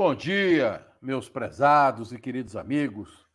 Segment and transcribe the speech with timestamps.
[0.00, 3.26] Bom dia, meus prezados e queridos amigos.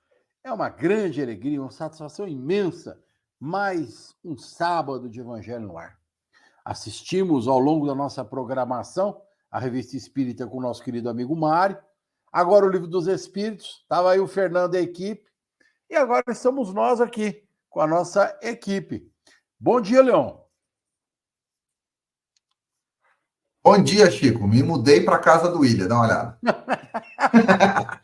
[0.43, 2.99] É uma grande alegria, uma satisfação imensa,
[3.39, 5.99] mais um sábado de Evangelho no ar.
[6.65, 11.77] Assistimos ao longo da nossa programação a Revista Espírita com o nosso querido amigo Mário,
[12.31, 15.29] agora o Livro dos Espíritos, estava aí o Fernando e a equipe,
[15.87, 19.07] e agora estamos nós aqui com a nossa equipe.
[19.59, 20.44] Bom dia, Leão.
[23.65, 24.47] Bom dia, Chico.
[24.47, 26.37] Me mudei para casa do William, dá uma olhada.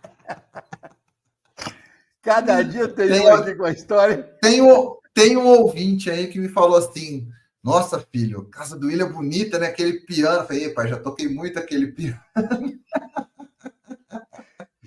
[2.24, 4.24] Cada dia tem, tem um aqui com a história.
[4.42, 7.28] Tem um, tem um ouvinte aí que me falou assim:
[7.64, 9.68] Nossa, filho, casa do William é bonita, né?
[9.68, 10.40] Aquele piano.
[10.40, 12.20] Eu falei, pai, já toquei muito aquele piano.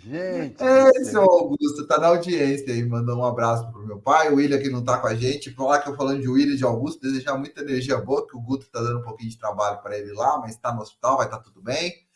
[0.05, 0.63] Gente.
[0.97, 4.35] Esse é o Augusto, tá na audiência aí, mandou um abraço pro meu pai, o
[4.35, 5.51] William que não tá com a gente.
[5.55, 8.41] Falar que eu falando de William e de Augusto, desejar muita energia boa, que o
[8.41, 11.25] Guto tá dando um pouquinho de trabalho para ele lá, mas tá no hospital, vai
[11.25, 12.07] estar tá tudo bem,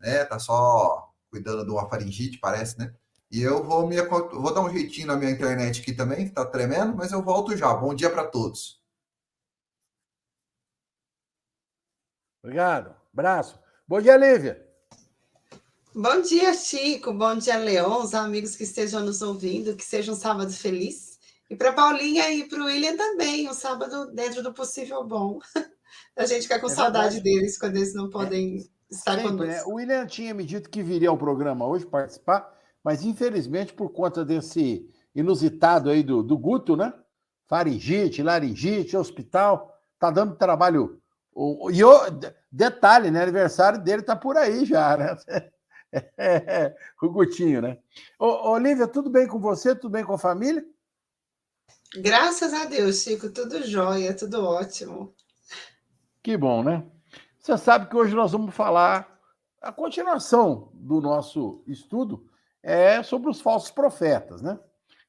[0.00, 0.24] né?
[0.24, 2.94] Tá só cuidando de uma faringite, parece, né?
[3.30, 6.46] E eu vou me vou dar um jeitinho na minha internet aqui também, que tá
[6.46, 7.74] tremendo, mas eu volto já.
[7.74, 8.80] Bom dia para todos.
[12.42, 12.94] Obrigado.
[13.12, 13.58] Abraço.
[13.86, 14.63] Bom dia, Lívia.
[15.96, 17.12] Bom dia, Chico.
[17.12, 21.20] Bom dia, Leon, os amigos que estejam nos ouvindo, que seja um sábado feliz.
[21.48, 25.38] E para Paulinha e para o William também, um sábado dentro do possível bom.
[26.18, 28.92] A gente fica com é saudade deles quando eles não podem é.
[28.92, 29.46] estar Sempre, conosco.
[29.46, 29.62] Né?
[29.66, 32.52] O William tinha me dito que viria ao programa hoje participar,
[32.82, 36.92] mas infelizmente por conta desse inusitado aí do, do Guto, né?
[37.46, 41.00] Faringite, laringite, hospital, tá dando trabalho.
[41.72, 42.00] E o
[42.50, 43.22] detalhe, né?
[43.22, 45.16] Aniversário dele tá por aí já, né?
[47.02, 47.78] o Gutinho, né?
[48.18, 49.74] Ô, Olivia, tudo bem com você?
[49.74, 50.64] Tudo bem com a família?
[51.96, 55.14] Graças a Deus, Chico, tudo jóia, tudo ótimo.
[56.22, 56.84] Que bom, né?
[57.38, 59.14] Você sabe que hoje nós vamos falar
[59.60, 62.26] a continuação do nosso estudo
[62.62, 64.58] é sobre os falsos profetas, né?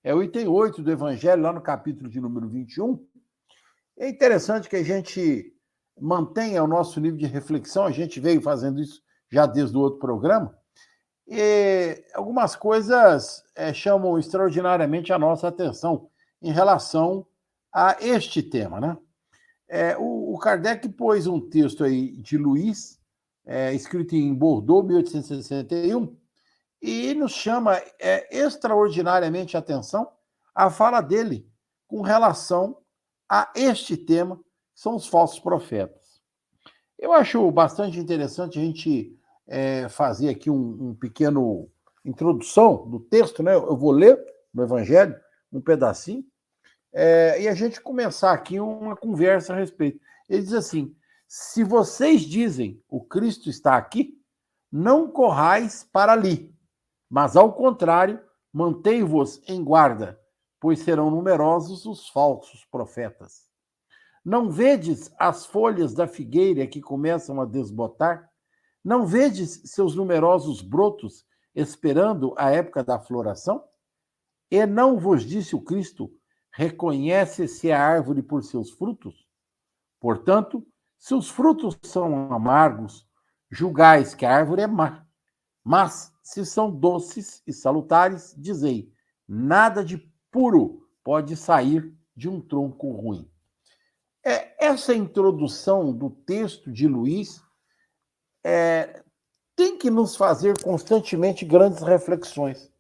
[0.04, 3.04] É o item 8 do Evangelho, lá no capítulo de número 21.
[3.98, 5.54] É interessante que a gente
[6.00, 10.00] mantenha o nosso nível de reflexão, a gente veio fazendo isso já desde o outro
[10.00, 10.56] programa,
[11.28, 16.10] e algumas coisas é, chamam extraordinariamente a nossa atenção
[16.42, 17.26] em relação
[17.74, 18.98] a este tema, né?
[19.68, 23.00] É, o, o, Kardec pôs um texto aí de Luiz,
[23.46, 26.16] é, escrito em Bordeaux, 1861,
[26.80, 30.08] e nos chama é, extraordinariamente a atenção
[30.54, 31.50] a fala dele
[31.88, 32.78] com relação
[33.28, 36.22] a este tema, que são os falsos profetas.
[36.98, 41.70] Eu acho bastante interessante a gente é, fazer aqui um, um, pequeno
[42.04, 43.56] introdução do texto, né?
[43.56, 44.20] Eu vou ler
[44.54, 45.16] no Evangelho
[45.52, 46.24] um pedacinho
[46.94, 50.00] é, e a gente começar aqui uma conversa a respeito.
[50.30, 50.96] Ele diz assim:
[51.28, 54.18] se vocês dizem o Cristo está aqui,
[54.72, 56.54] não corrais para ali,
[57.10, 60.20] mas ao contrário, mantei-vos em guarda,
[60.60, 63.46] pois serão numerosos os falsos profetas.
[64.24, 68.28] Não vedes as folhas da figueira que começam a desbotar?
[68.86, 71.26] Não vedes seus numerosos brotos
[71.56, 73.64] esperando a época da floração?
[74.52, 76.14] E não vos disse o Cristo:
[76.52, 79.28] reconhece-se a árvore por seus frutos?
[80.00, 80.64] Portanto,
[81.00, 83.08] se os frutos são amargos,
[83.50, 85.04] julgais que a árvore é má.
[85.64, 88.94] Mas, se são doces e salutares, dizei:
[89.28, 89.98] nada de
[90.30, 93.28] puro pode sair de um tronco ruim.
[94.24, 97.45] É, essa introdução do texto de Luís
[98.48, 99.02] é,
[99.56, 102.72] tem que nos fazer constantemente grandes reflexões.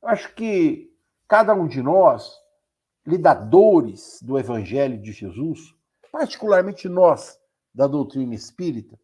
[0.00, 0.90] Eu acho que
[1.28, 2.32] cada um de nós,
[3.06, 5.74] lidadores do Evangelho de Jesus,
[6.10, 7.38] particularmente nós
[7.74, 8.98] da doutrina espírita,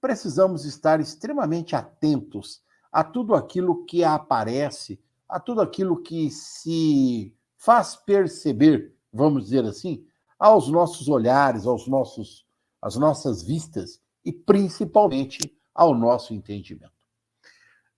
[0.00, 4.98] precisamos estar extremamente atentos a tudo aquilo que aparece,
[5.28, 10.06] a tudo aquilo que se faz perceber, vamos dizer assim,
[10.38, 12.46] aos nossos olhares, aos nossos,
[12.80, 16.92] às nossas vistas, e principalmente ao nosso entendimento.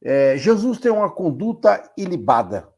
[0.02, 2.68] É, Jesus tem uma conduta ilibada.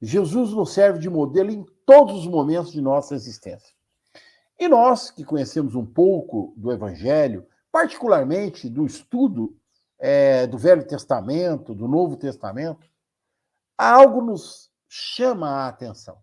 [0.00, 3.74] Jesus nos serve de modelo em todos os momentos de nossa existência.
[4.58, 9.56] E nós, que conhecemos um pouco do Evangelho, particularmente do estudo
[9.98, 12.86] é, do Velho Testamento, do Novo Testamento,
[13.76, 16.22] algo nos chama a atenção.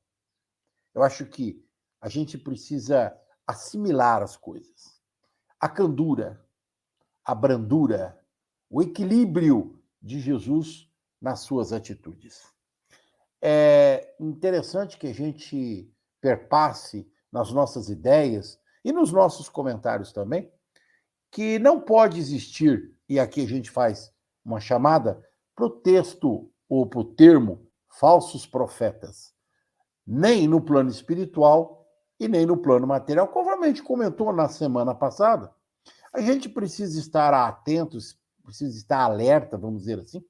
[0.93, 1.61] Eu acho que
[1.99, 3.13] a gente precisa
[3.45, 4.90] assimilar as coisas.
[5.61, 6.43] A candura,
[7.23, 8.19] a brandura,
[8.67, 10.89] o equilíbrio de Jesus
[11.21, 12.41] nas suas atitudes.
[13.39, 15.87] É interessante que a gente
[16.19, 20.51] perpasse nas nossas ideias e nos nossos comentários também
[21.29, 24.11] que não pode existir, e aqui a gente faz
[24.43, 25.23] uma chamada
[25.55, 29.31] para o texto ou para o termo falsos profetas,
[30.05, 31.80] nem no plano espiritual
[32.21, 33.27] e nem no plano material.
[33.29, 35.51] Como a gente comentou na semana passada,
[36.13, 40.23] a gente precisa estar atentos, precisa estar alerta, vamos dizer assim,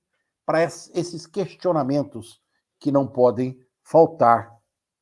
[0.46, 2.42] para esses questionamentos
[2.80, 4.58] que não podem faltar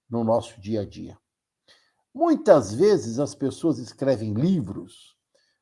[0.10, 1.16] no nosso dia a dia.
[2.12, 5.16] Muitas vezes as pessoas escrevem livros,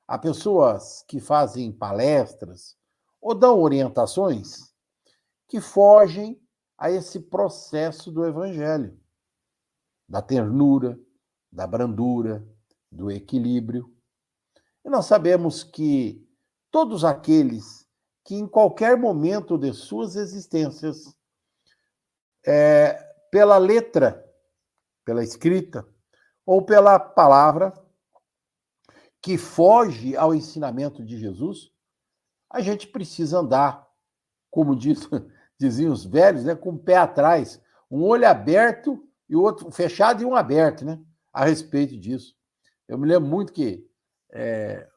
[0.07, 2.77] há pessoas que fazem palestras
[3.19, 4.73] ou dão orientações
[5.45, 6.41] que fogem
[6.77, 8.97] a esse processo do evangelho,
[10.07, 10.97] da ternura,
[11.51, 12.47] da brandura,
[12.91, 13.93] do equilíbrio.
[14.83, 16.25] E nós sabemos que
[16.71, 17.87] todos aqueles
[18.27, 21.15] que em qualquer momento de suas existências,
[22.45, 22.93] é,
[23.31, 24.21] pela letra,
[25.05, 25.87] pela escrita
[26.45, 27.71] ou pela palavra
[29.21, 31.71] que foge ao ensinamento de Jesus,
[32.49, 33.87] a gente precisa andar,
[34.51, 35.07] como diz,
[35.57, 40.21] diziam os velhos, né, com o pé atrás, um olho aberto e o outro fechado
[40.21, 40.99] e um aberto, né,
[41.37, 42.35] a respeito disso.
[42.87, 43.87] Eu me lembro muito que
[44.31, 44.87] é,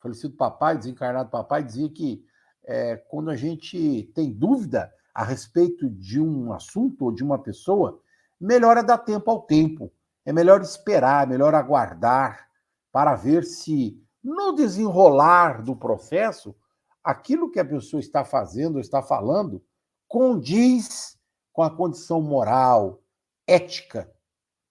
[0.00, 2.24] falecido papai, desencarnado papai, dizia que
[2.64, 8.00] é, quando a gente tem dúvida a respeito de um assunto ou de uma pessoa,
[8.40, 9.92] melhor é dar tempo ao tempo.
[10.26, 12.48] É melhor esperar, é melhor aguardar
[12.90, 16.56] para ver se no desenrolar do processo
[17.04, 19.64] aquilo que a pessoa está fazendo, está falando,
[20.08, 21.16] condiz
[21.52, 23.00] com a condição moral,
[23.46, 24.10] ética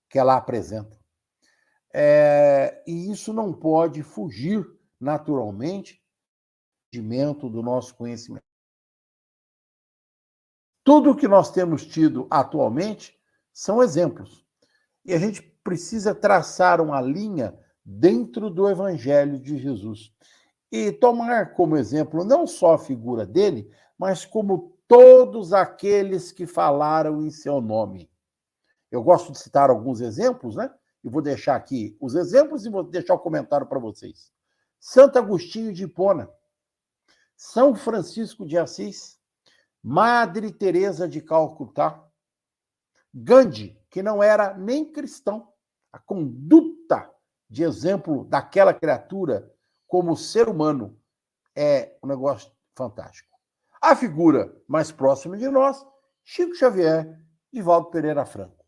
[0.10, 1.03] que ela apresenta.
[1.94, 4.66] É, e isso não pode fugir
[5.00, 6.02] naturalmente
[7.50, 8.44] do nosso conhecimento.
[10.84, 13.18] Tudo o que nós temos tido atualmente
[13.54, 14.46] são exemplos.
[15.06, 20.12] E a gente precisa traçar uma linha dentro do Evangelho de Jesus.
[20.72, 27.22] E tomar como exemplo não só a figura dele, mas como todos aqueles que falaram
[27.22, 28.10] em seu nome.
[28.92, 30.72] Eu gosto de citar alguns exemplos, né?
[31.04, 34.32] E vou deixar aqui os exemplos e vou deixar o comentário para vocês.
[34.80, 36.30] Santo Agostinho de Hipona,
[37.36, 39.20] São Francisco de Assis,
[39.82, 42.02] Madre Teresa de Calcutá,
[43.14, 45.54] Gandhi, que não era nem cristão,
[45.92, 47.10] a conduta
[47.50, 49.54] de exemplo daquela criatura
[49.86, 51.00] como ser humano
[51.56, 53.30] é um negócio fantástico.
[53.80, 55.86] A figura mais próxima de nós,
[56.24, 57.22] Chico Xavier
[57.52, 58.66] e Valdo Pereira Franco.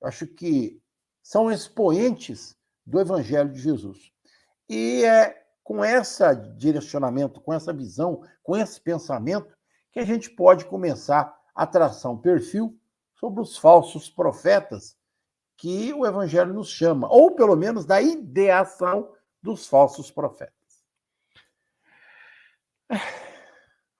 [0.00, 0.80] Eu acho que
[1.24, 2.54] são expoentes
[2.86, 4.12] do Evangelho de Jesus.
[4.68, 6.22] E é com esse
[6.58, 9.56] direcionamento, com essa visão, com esse pensamento,
[9.90, 12.78] que a gente pode começar a traçar um perfil
[13.14, 14.98] sobre os falsos profetas
[15.56, 19.10] que o Evangelho nos chama, ou pelo menos da ideação
[19.42, 20.54] dos falsos profetas.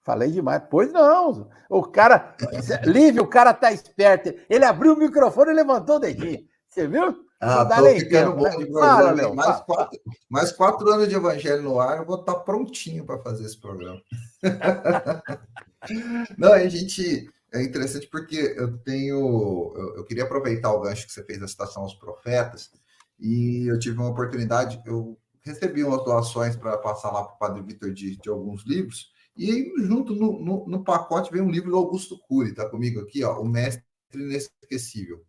[0.03, 0.61] Falei demais.
[0.69, 1.49] Pois não.
[1.67, 2.35] O cara.
[2.83, 4.31] Lívio, o cara tá esperto.
[4.47, 6.47] Ele abriu o microfone e levantou o dedinho.
[6.75, 7.25] Você viu?
[7.39, 8.57] Ah, tô ficando bom né?
[8.57, 9.15] de programa.
[9.15, 12.39] Fala, mais, fala, quatro, mais quatro anos de evangelho no ar, eu vou estar tá
[12.41, 14.01] prontinho para fazer esse programa.
[16.37, 17.29] não, a gente.
[17.53, 19.73] É interessante porque eu tenho.
[19.73, 22.71] Eu, eu, queria aproveitar o gancho que você fez da citação aos profetas,
[23.17, 24.81] e eu tive uma oportunidade.
[24.85, 29.13] Eu recebi umas doações para passar lá para o Padre Vitor de, de alguns livros.
[29.37, 33.23] E junto no, no, no, pacote vem um livro do Augusto Cury, tá comigo aqui,
[33.23, 33.81] ó, O Mestre
[34.13, 35.23] Inesquecível.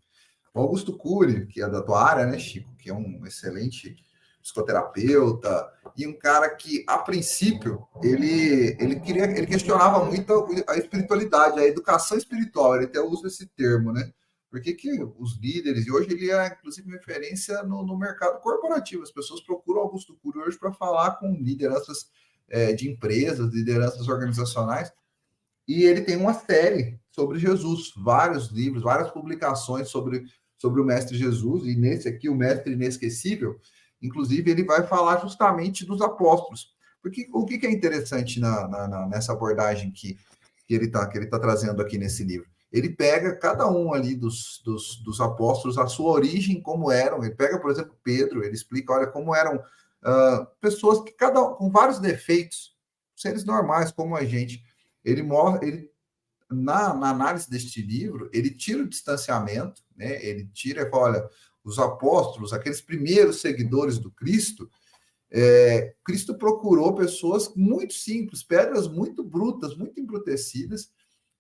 [0.56, 3.94] O Augusto Cury, que é da tua área, né, Chico, que é um excelente
[4.40, 10.32] psicoterapeuta e um cara que, a princípio, ele, ele queria, ele questionava muito
[10.66, 14.10] a espiritualidade, a educação espiritual, ele até usa esse termo, né?
[14.50, 19.10] Porque que os líderes, e hoje ele é, inclusive, referência no, no mercado corporativo, as
[19.10, 22.08] pessoas procuram Augusto Cury hoje para falar com lideranças
[22.48, 24.90] é, de empresas, lideranças organizacionais,
[25.68, 30.24] e ele tem uma série sobre Jesus, vários livros, várias publicações sobre,
[30.58, 33.60] sobre o Mestre Jesus, e nesse aqui, o Mestre Inesquecível,
[34.00, 36.74] inclusive, ele vai falar justamente dos apóstolos.
[37.02, 40.16] Porque o que, é interessante na, na, nessa abordagem que,
[40.66, 42.48] que ele está tá trazendo aqui nesse livro?
[42.72, 47.22] Ele pega cada um ali dos, dos, dos apóstolos, a sua origem, como eram.
[47.22, 51.70] Ele pega, por exemplo, Pedro, ele explica, olha, como eram uh, pessoas que cada com
[51.70, 52.76] vários defeitos,
[53.14, 54.62] seres normais como a gente.
[55.04, 55.22] Ele
[55.62, 55.90] ele
[56.50, 60.24] na, na, análise deste livro, ele tira o distanciamento, né?
[60.24, 61.28] Ele tira olha,
[61.64, 64.70] os apóstolos, aqueles primeiros seguidores do Cristo,
[65.30, 70.90] é, Cristo procurou pessoas muito simples, pedras muito brutas, muito embrutecidas,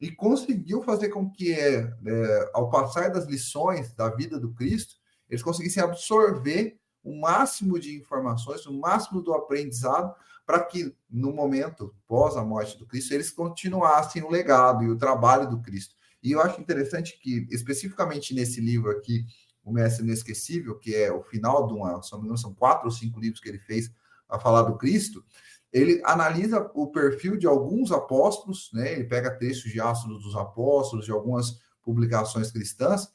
[0.00, 4.96] e conseguiu fazer com que, é, é, ao passar das lições da vida do Cristo,
[5.28, 11.94] eles conseguissem absorver o máximo de informações, o máximo do aprendizado, para que no momento
[12.06, 15.94] pós a morte do Cristo eles continuassem o legado e o trabalho do Cristo.
[16.22, 19.24] E eu acho interessante que, especificamente nesse livro aqui,
[19.64, 23.48] O Mestre Inesquecível, que é o final de uma, são quatro ou cinco livros que
[23.48, 23.90] ele fez
[24.28, 25.24] a falar do Cristo,
[25.72, 28.92] ele analisa o perfil de alguns apóstolos, né?
[28.92, 33.08] Ele pega textos de Atos dos Apóstolos, de algumas publicações cristãs,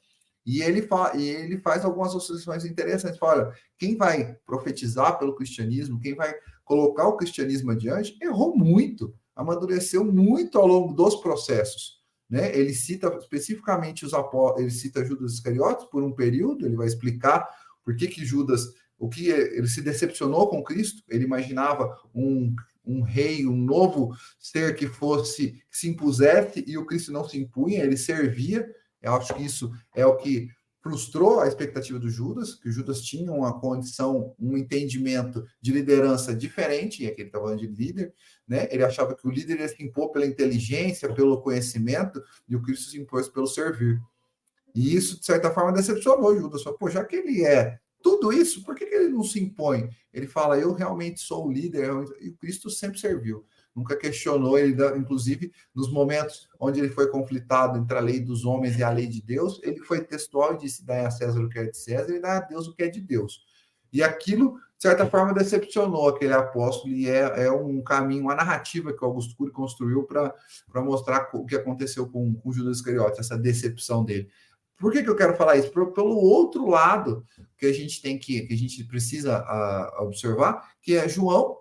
[0.45, 3.19] e ele, fa e ele faz algumas associações interessantes.
[3.19, 6.33] Fala, olha, quem vai profetizar pelo cristianismo, quem vai
[6.63, 12.01] colocar o cristianismo adiante, errou muito, amadureceu muito ao longo dos processos.
[12.29, 12.55] Né?
[12.57, 17.47] Ele cita especificamente os apóstolos, ele cita Judas Iscariotes por um período, ele vai explicar
[17.83, 22.55] por que, que Judas o que ele se decepcionou com Cristo, ele imaginava um,
[22.85, 27.35] um rei, um novo ser que fosse, que se impusesse, e o Cristo não se
[27.35, 28.63] impunha, ele servia.
[29.01, 30.49] Eu acho que isso é o que
[30.81, 36.33] frustrou a expectativa do Judas, que o Judas tinha uma condição, um entendimento de liderança
[36.33, 38.13] diferente, e aqui ele estava falando de líder,
[38.47, 38.67] né?
[38.71, 42.89] Ele achava que o líder ia se impor pela inteligência, pelo conhecimento, e o Cristo
[42.89, 44.01] se impôs pelo servir.
[44.73, 46.63] E isso, de certa forma, decepcionou Judas.
[46.63, 49.87] Falou, pô, já que ele é tudo isso, por que, que ele não se impõe?
[50.11, 53.45] Ele fala, eu realmente sou o líder, e o Cristo sempre serviu.
[53.75, 58.77] Nunca questionou ele, inclusive nos momentos onde ele foi conflitado entre a lei dos homens
[58.77, 61.59] e a lei de Deus, ele foi textual e disse: dá a César o que
[61.59, 63.45] é de César e dá a Deus o que é de Deus.
[63.93, 68.93] E aquilo, de certa forma, decepcionou aquele apóstolo, e é, é um caminho, uma narrativa
[68.93, 70.33] que o Augusto Cury construiu para
[70.81, 74.29] mostrar o que aconteceu com, com Judas Iscariote, essa decepção dele.
[74.77, 75.69] Por que, que eu quero falar isso?
[75.69, 77.23] Pelo outro lado
[77.55, 81.59] que a gente tem que, que a gente precisa a, observar, que é João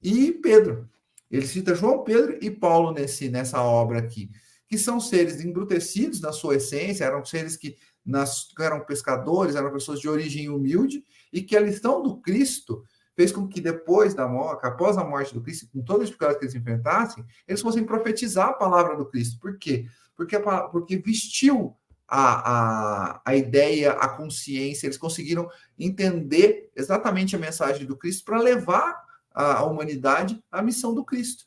[0.00, 0.88] e Pedro.
[1.30, 4.30] Ele cita João, Pedro e Paulo nesse, nessa obra aqui,
[4.66, 10.00] que são seres embrutecidos na sua essência, eram seres que nas, eram pescadores, eram pessoas
[10.00, 12.84] de origem humilde, e que a lição do Cristo
[13.14, 16.38] fez com que depois da morte, após a morte do Cristo, com todas as dificuldades
[16.38, 19.38] que eles enfrentassem, eles fossem profetizar a palavra do Cristo.
[19.38, 19.86] Por quê?
[20.16, 20.38] Porque,
[20.72, 21.76] porque vestiu
[22.08, 28.40] a, a, a ideia, a consciência, eles conseguiram entender exatamente a mensagem do Cristo para
[28.40, 31.44] levar a, a humanidade à missão do Cristo,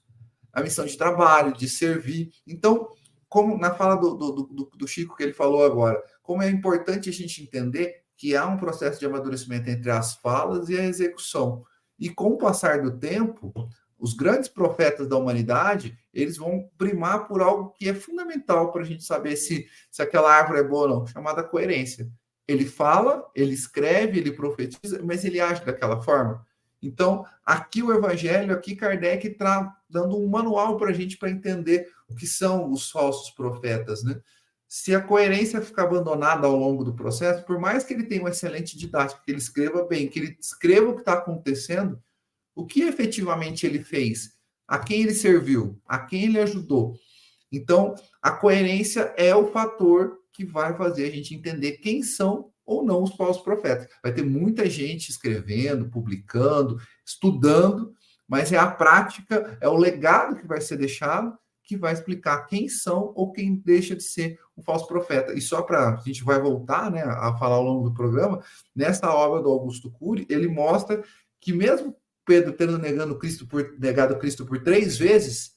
[0.51, 2.31] a missão de trabalho, de servir.
[2.47, 2.89] Então,
[3.27, 7.09] como na fala do, do, do, do Chico que ele falou agora, como é importante
[7.09, 11.63] a gente entender que há um processo de amadurecimento entre as falas e a execução.
[11.99, 13.53] E com o passar do tempo,
[13.97, 18.85] os grandes profetas da humanidade, eles vão primar por algo que é fundamental para a
[18.85, 22.09] gente saber se, se aquela árvore é boa ou não, chamada coerência.
[22.47, 26.45] Ele fala, ele escreve, ele profetiza, mas ele age daquela forma.
[26.83, 31.89] Então, aqui o Evangelho, aqui Kardec está dando um manual para a gente para entender
[32.07, 34.19] o que são os falsos profetas, né?
[34.67, 38.31] Se a coerência ficar abandonada ao longo do processo, por mais que ele tenha uma
[38.31, 42.01] excelente didática, que ele escreva bem, que ele escreva o que está acontecendo,
[42.55, 44.33] o que efetivamente ele fez?
[44.67, 45.79] A quem ele serviu?
[45.87, 46.97] A quem ele ajudou?
[47.51, 52.85] Então, a coerência é o fator que vai fazer a gente entender quem são ou
[52.85, 53.87] não os falsos profetas.
[54.01, 57.93] Vai ter muita gente escrevendo, publicando, estudando,
[58.27, 62.67] mas é a prática, é o legado que vai ser deixado que vai explicar quem
[62.67, 65.33] são ou quem deixa de ser um falso profeta.
[65.33, 68.43] E só para a gente vai voltar né, a falar ao longo do programa,
[68.75, 71.03] nessa obra do Augusto Cury, ele mostra
[71.39, 75.53] que mesmo Pedro tendo negado Cristo por, negado Cristo por três vezes,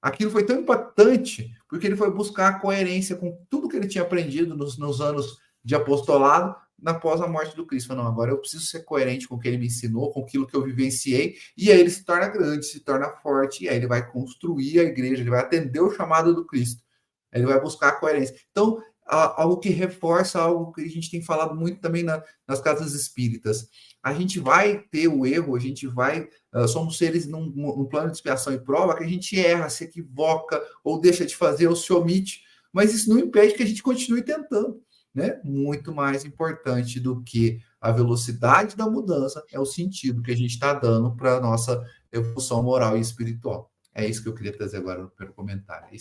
[0.00, 4.04] aquilo foi tão impactante, porque ele foi buscar a coerência com tudo que ele tinha
[4.04, 6.54] aprendido nos, nos anos de apostolado,
[6.84, 7.92] após a morte do Cristo.
[7.92, 10.54] Não, agora eu preciso ser coerente com o que ele me ensinou, com aquilo que
[10.54, 14.08] eu vivenciei, e aí ele se torna grande, se torna forte, e aí ele vai
[14.08, 16.84] construir a igreja, ele vai atender o chamado do Cristo.
[17.32, 18.36] Ele vai buscar a coerência.
[18.52, 22.92] Então, algo que reforça algo que a gente tem falado muito também na, nas casas
[22.92, 23.68] espíritas.
[24.02, 26.28] A gente vai ter o erro, a gente vai.
[26.54, 29.84] Uh, somos seres num, num, plano de expiação e prova que a gente erra, se
[29.84, 32.42] equivoca, ou deixa de fazer, ou se omite.
[32.72, 34.80] Mas isso não impede que a gente continue tentando.
[35.16, 35.40] Né?
[35.42, 40.50] Muito mais importante do que a velocidade da mudança é o sentido que a gente
[40.50, 41.82] está dando para a nossa
[42.12, 43.72] evolução moral e espiritual.
[43.94, 45.88] É isso que eu queria trazer agora no primeiro comentário.
[45.90, 45.96] É.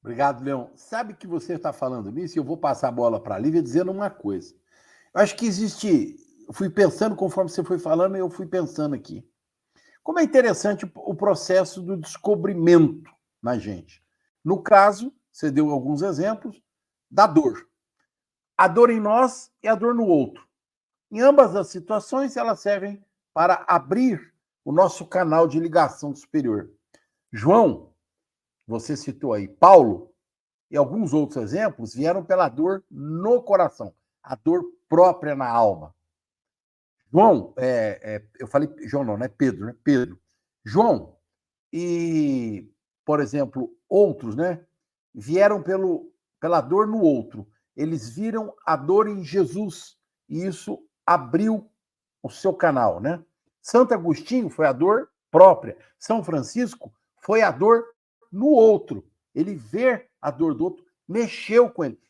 [0.00, 0.70] Obrigado, Leão.
[0.74, 3.92] Sabe que você está falando nisso eu vou passar a bola para a Lívia dizendo
[3.92, 4.54] uma coisa.
[5.14, 6.16] Eu acho que existe.
[6.46, 9.22] Eu fui pensando conforme você foi falando eu fui pensando aqui.
[10.02, 13.10] Como é interessante o processo do descobrimento
[13.42, 14.02] na gente.
[14.42, 16.58] No caso, você deu alguns exemplos
[17.10, 17.67] da dor.
[18.58, 20.44] A dor em nós e a dor no outro.
[21.10, 24.34] Em ambas as situações, elas servem para abrir
[24.64, 26.68] o nosso canal de ligação superior.
[27.32, 27.94] João,
[28.66, 30.12] você citou aí, Paulo
[30.70, 35.94] e alguns outros exemplos vieram pela dor no coração, a dor própria na alma.
[37.10, 39.74] João, é, é, eu falei João não, não é Pedro, né?
[39.82, 40.20] Pedro.
[40.64, 41.16] João
[41.72, 42.70] e,
[43.04, 44.62] por exemplo, outros, né?
[45.14, 47.48] Vieram pelo, pela dor no outro.
[47.78, 49.96] Eles viram a dor em Jesus
[50.28, 51.70] e isso abriu
[52.20, 53.24] o seu canal, né?
[53.62, 55.76] Santo Agostinho foi a dor própria.
[55.96, 57.84] São Francisco foi a dor
[58.32, 59.08] no outro.
[59.32, 62.00] Ele ver a dor do outro mexeu com ele.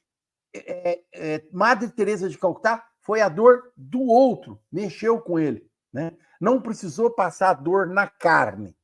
[0.55, 5.71] É, é, é Madre Teresa de Calcutá foi a dor do outro, mexeu com ele.
[5.93, 6.17] Né?
[6.41, 8.75] Não precisou passar a dor na carne.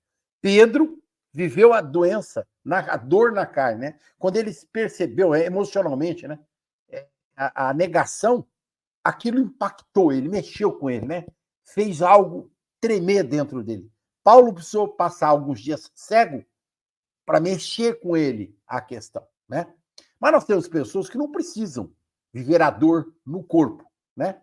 [0.42, 3.80] Pedro viveu a doença, na, a dor na carne.
[3.80, 3.98] Né?
[4.18, 6.38] Quando ele percebeu é, emocionalmente né?
[7.36, 8.46] A, a negação,
[9.02, 11.26] aquilo impactou ele, mexeu com ele, né?
[11.64, 12.50] fez algo
[12.80, 13.90] tremer dentro dele.
[14.22, 16.44] Paulo precisou passar alguns dias cego
[17.26, 19.72] para mexer com ele a questão, né?
[20.20, 21.90] Mas nós temos pessoas que não precisam
[22.32, 23.84] viver a dor no corpo
[24.16, 24.40] né?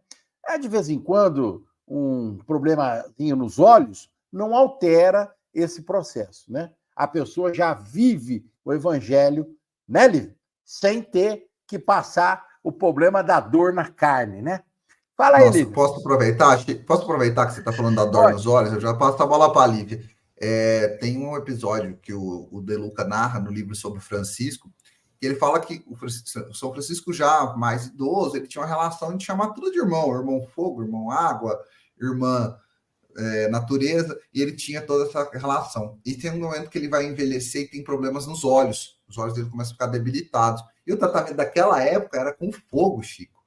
[0.48, 6.72] É, de vez em quando, um problemazinho nos olhos não altera esse processo, né?
[6.96, 9.56] A pessoa já vive o evangelho,
[9.88, 10.34] né?
[10.64, 14.62] Sem ter que passar o problema da dor na carne, né?
[15.18, 15.74] Fala aí, Lívia.
[15.74, 16.58] Posso aproveitar?
[16.86, 18.34] Posso aproveitar que você está falando da dor Pode.
[18.34, 18.74] nos olhos?
[18.74, 20.04] Eu já passo a bola para a Lívia.
[20.38, 24.72] É, tem um episódio que o, o De Luca narra no livro sobre Francisco,
[25.22, 29.52] ele fala que o São Francisco já mais idoso, ele tinha uma relação de chamar
[29.52, 31.64] tudo de irmão, irmão fogo, irmão água,
[32.02, 32.58] irmã
[33.16, 36.00] é, natureza, e ele tinha toda essa relação.
[36.04, 39.36] E tem um momento que ele vai envelhecer e tem problemas nos olhos, os olhos
[39.36, 40.64] dele começam a ficar debilitados.
[40.86, 43.42] E o tratamento daquela época era com fogo, Chico.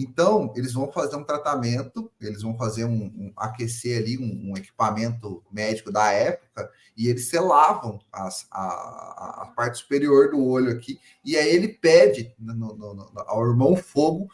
[0.00, 4.56] Então, eles vão fazer um tratamento, eles vão fazer um, um aquecer ali um, um,
[4.56, 11.00] equipamento médico da época, e eles selavam as, a, a, parte superior do olho aqui,
[11.24, 14.28] e aí ele pede no, no, no, ao irmão Fogo,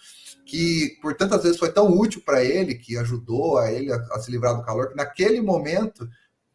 [0.44, 4.20] que por tantas vezes foi tão útil para ele, que ajudou a ele a, a
[4.20, 6.06] se livrar do calor, que naquele momento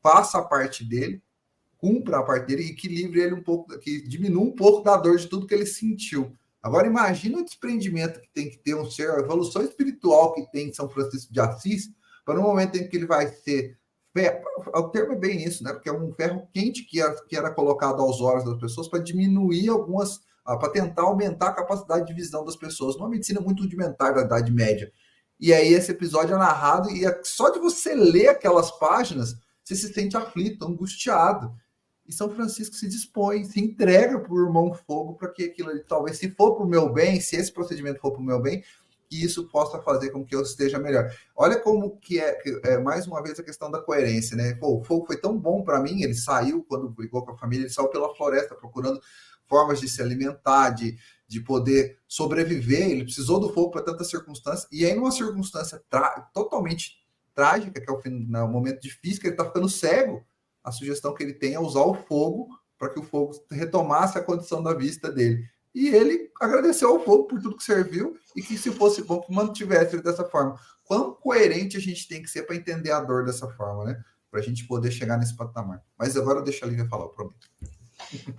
[0.04, 1.20] faça a parte dele,
[1.80, 4.98] cumpra a parte dele e que livre ele um pouco, que diminua um pouco da
[4.98, 6.36] dor de tudo que ele sentiu.
[6.62, 10.74] Agora, imagina o desprendimento que tem que ter um ser, a evolução espiritual que tem
[10.74, 11.90] São Francisco de Assis,
[12.26, 13.80] para no momento em que ele vai ser.
[14.76, 15.72] O termo é bem isso, né?
[15.72, 19.00] Porque é um ferro quente que era, que era colocado aos olhos das pessoas para
[19.00, 20.20] diminuir algumas.
[20.46, 24.22] Ah, para tentar aumentar a capacidade de visão das pessoas, numa medicina muito rudimentar da
[24.22, 24.92] Idade Média.
[25.40, 29.76] E aí, esse episódio é narrado, e é só de você ler aquelas páginas, você
[29.76, 31.54] se sente aflito, angustiado.
[32.10, 35.84] E São Francisco se dispõe, se entrega para o irmão fogo para que aquilo ali,
[35.84, 38.64] talvez, se for para o meu bem, se esse procedimento for para o meu bem,
[39.08, 41.16] que isso possa fazer com que eu esteja melhor.
[41.36, 44.56] Olha como que é, é mais uma vez a questão da coerência, né?
[44.56, 47.66] Pô, o fogo foi tão bom para mim, ele saiu quando brigou com a família,
[47.66, 49.00] ele saiu pela floresta procurando
[49.46, 54.68] formas de se alimentar, de, de poder sobreviver, ele precisou do fogo para tantas circunstâncias,
[54.72, 55.80] e aí numa circunstância
[56.34, 56.98] totalmente
[57.36, 60.26] trágica, que é o, no momento difícil, que ele está ficando cego,
[60.64, 64.24] a sugestão que ele tem é usar o fogo para que o fogo retomasse a
[64.24, 65.44] condição da vista dele.
[65.74, 69.34] E ele agradeceu ao fogo por tudo que serviu e que, se fosse bom, que
[69.34, 70.60] mantivesse dessa forma.
[70.84, 74.04] Quão coerente a gente tem que ser para entender a dor dessa forma, né?
[74.32, 75.84] Para a gente poder chegar nesse patamar.
[75.98, 77.48] Mas agora deixa a Lívia falar, eu prometo.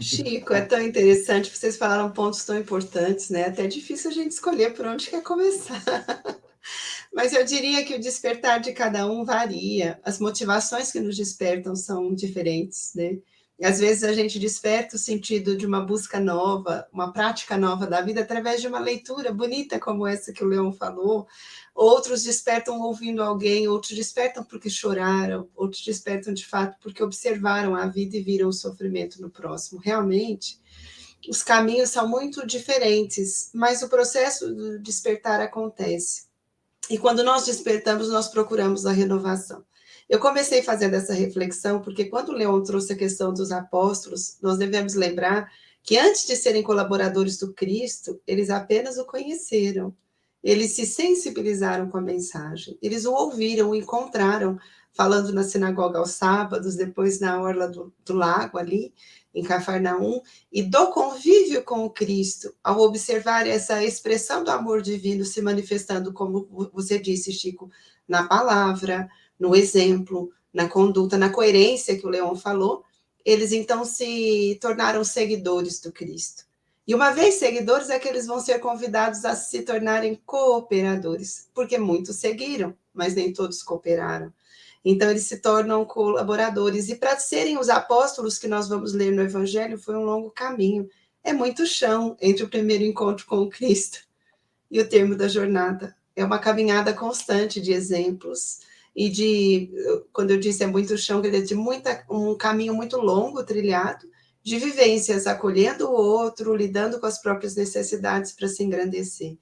[0.01, 3.47] Chico, é tão interessante, vocês falaram pontos tão importantes, né?
[3.47, 5.83] Até é difícil a gente escolher por onde quer começar.
[7.13, 11.75] Mas eu diria que o despertar de cada um varia, as motivações que nos despertam
[11.75, 13.19] são diferentes, né?
[13.63, 18.01] Às vezes a gente desperta o sentido de uma busca nova, uma prática nova da
[18.01, 21.27] vida através de uma leitura bonita como essa que o Leão falou.
[21.75, 27.87] Outros despertam ouvindo alguém, outros despertam porque choraram, outros despertam de fato porque observaram a
[27.87, 29.79] vida e viram o sofrimento no próximo.
[29.79, 30.59] Realmente,
[31.29, 36.30] os caminhos são muito diferentes, mas o processo do despertar acontece.
[36.91, 39.65] E quando nós despertamos, nós procuramos a renovação.
[40.09, 44.59] Eu comecei fazendo essa reflexão porque quando o Leon trouxe a questão dos apóstolos, nós
[44.59, 45.49] devemos lembrar
[45.85, 49.95] que antes de serem colaboradores do Cristo, eles apenas o conheceram.
[50.43, 54.59] Eles se sensibilizaram com a mensagem, eles o ouviram, o encontraram,
[54.93, 58.93] falando na sinagoga aos sábados, depois na orla do, do lago ali,
[59.35, 60.21] em Cafarnaum,
[60.53, 66.13] e do convívio com o Cristo, ao observar essa expressão do amor divino se manifestando,
[66.13, 67.71] como você disse, Chico,
[68.09, 72.85] na palavra, no exemplo, na conduta, na coerência que o Leão falou,
[73.25, 76.45] eles então se tornaram seguidores do Cristo.
[76.87, 81.79] E uma vez seguidores, é que eles vão ser convidados a se tornarem cooperadores, porque
[81.79, 84.33] muitos seguiram, mas nem todos cooperaram.
[84.85, 86.89] Então, eles se tornam colaboradores.
[86.89, 90.89] E para serem os apóstolos que nós vamos ler no Evangelho, foi um longo caminho.
[91.23, 93.99] É muito chão entre o primeiro encontro com o Cristo
[94.71, 95.95] e o termo da jornada.
[96.17, 98.61] É uma caminhada constante de exemplos
[98.95, 99.71] e de,
[100.13, 104.09] quando eu disse é muito chão, quer dizer, de muita, um caminho muito longo trilhado,
[104.43, 109.37] de vivências, acolhendo o outro, lidando com as próprias necessidades para se engrandecer.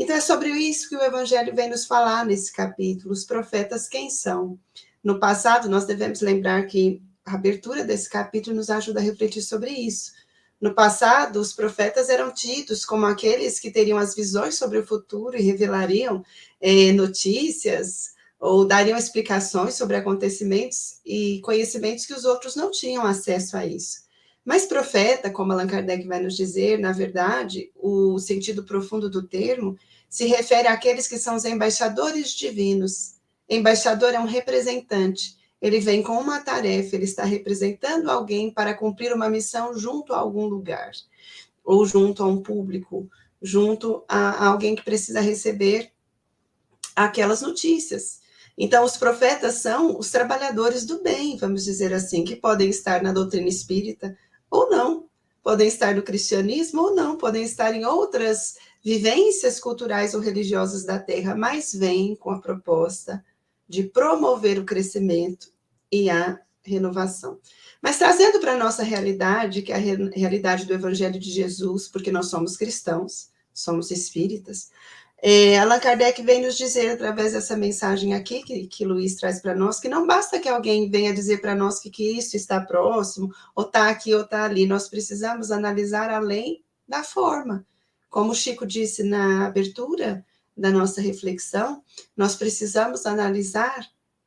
[0.00, 3.12] Então é sobre isso que o Evangelho vem nos falar nesse capítulo.
[3.12, 4.58] Os profetas quem são?
[5.04, 9.68] No passado, nós devemos lembrar que a abertura desse capítulo nos ajuda a refletir sobre
[9.68, 10.12] isso.
[10.58, 15.36] No passado, os profetas eram tidos como aqueles que teriam as visões sobre o futuro
[15.36, 16.24] e revelariam
[16.62, 23.54] eh, notícias ou dariam explicações sobre acontecimentos e conhecimentos que os outros não tinham acesso
[23.54, 24.08] a isso.
[24.44, 29.76] Mas profeta, como Allan Kardec vai nos dizer, na verdade, o sentido profundo do termo
[30.08, 33.16] se refere àqueles que são os embaixadores divinos.
[33.48, 39.12] Embaixador é um representante, ele vem com uma tarefa, ele está representando alguém para cumprir
[39.12, 40.90] uma missão junto a algum lugar,
[41.62, 43.08] ou junto a um público,
[43.42, 45.92] junto a alguém que precisa receber
[46.96, 48.20] aquelas notícias.
[48.56, 53.12] Então, os profetas são os trabalhadores do bem, vamos dizer assim, que podem estar na
[53.12, 54.16] doutrina espírita
[54.50, 55.08] ou não,
[55.42, 60.98] podem estar no cristianismo ou não, podem estar em outras vivências culturais ou religiosas da
[60.98, 63.24] terra, mas vêm com a proposta
[63.68, 65.52] de promover o crescimento
[65.92, 67.38] e a renovação.
[67.80, 72.10] Mas trazendo para a nossa realidade, que é a realidade do Evangelho de Jesus, porque
[72.10, 74.70] nós somos cristãos, somos espíritas,
[75.22, 79.54] é, Allan Kardec vem nos dizer, através dessa mensagem aqui, que, que Luiz traz para
[79.54, 83.64] nós, que não basta que alguém venha dizer para nós que Cristo está próximo, ou
[83.64, 87.66] está aqui ou está ali, nós precisamos analisar além da forma.
[88.08, 90.24] Como o Chico disse na abertura,
[90.60, 91.82] da nossa reflexão,
[92.14, 93.86] nós precisamos analisar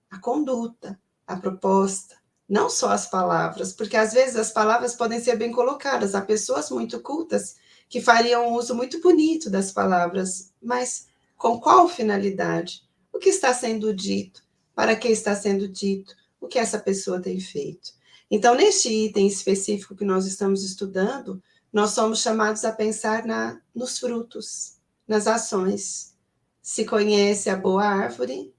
[0.10, 2.16] a conduta, a proposta,
[2.50, 6.16] não só as palavras, porque às vezes as palavras podem ser bem colocadas.
[6.16, 7.56] Há pessoas muito cultas
[7.94, 11.06] que fariam um uso muito bonito das palavras, mas
[11.38, 12.82] com qual finalidade?
[13.14, 14.42] O que está sendo dito?
[14.74, 16.16] Para que está sendo dito?
[16.42, 17.92] O que essa pessoa tem feito?
[18.32, 21.40] Então, neste item específico que nós estamos estudando,
[21.72, 24.78] nós somos chamados a pensar na, nos frutos,
[25.08, 26.16] nas ações,
[26.64, 28.52] se conhece a boa árvore,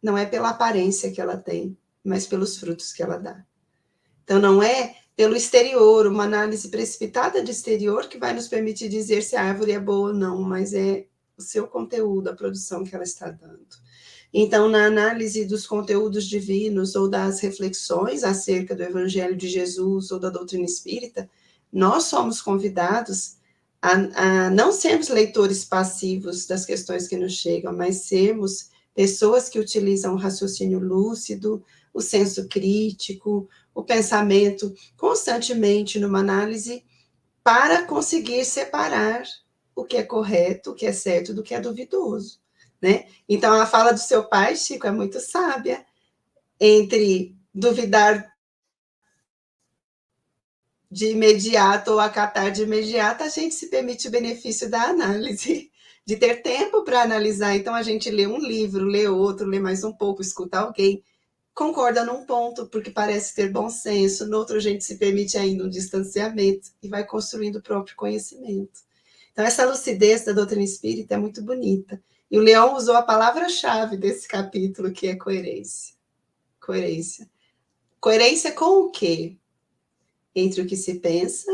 [0.00, 3.44] não é pela aparência que ela tem, mas pelos frutos que ela dá.
[4.22, 9.22] Então, não é pelo exterior, uma análise precipitada de exterior que vai nos permitir dizer
[9.22, 11.06] se a árvore é boa ou não, mas é
[11.38, 13.66] o seu conteúdo, a produção que ela está dando.
[14.32, 20.18] Então, na análise dos conteúdos divinos ou das reflexões acerca do Evangelho de Jesus ou
[20.18, 21.30] da doutrina espírita,
[21.72, 23.36] nós somos convidados
[23.80, 29.58] a, a não sermos leitores passivos das questões que nos chegam, mas sermos pessoas que
[29.58, 31.62] utilizam o raciocínio lúcido,
[31.96, 36.84] o senso crítico, o pensamento constantemente numa análise
[37.42, 39.22] para conseguir separar
[39.74, 42.38] o que é correto, o que é certo do que é duvidoso,
[42.82, 43.06] né?
[43.26, 45.86] Então a fala do seu pai, Chico, é muito sábia
[46.60, 48.30] entre duvidar
[50.90, 55.70] de imediato ou acatar de imediato, a gente se permite o benefício da análise,
[56.04, 57.56] de ter tempo para analisar.
[57.56, 61.02] Então, a gente lê um livro, lê outro, lê mais um pouco, escuta alguém,
[61.56, 65.64] concorda num ponto, porque parece ter bom senso, no outro, a gente se permite ainda
[65.64, 68.80] um distanciamento e vai construindo o próprio conhecimento.
[69.32, 72.00] Então, essa lucidez da doutrina espírita é muito bonita.
[72.30, 75.96] E o Leão usou a palavra-chave desse capítulo, que é coerência.
[76.60, 77.28] Coerência.
[78.00, 79.36] Coerência com o quê?
[80.36, 81.50] entre o que se pensa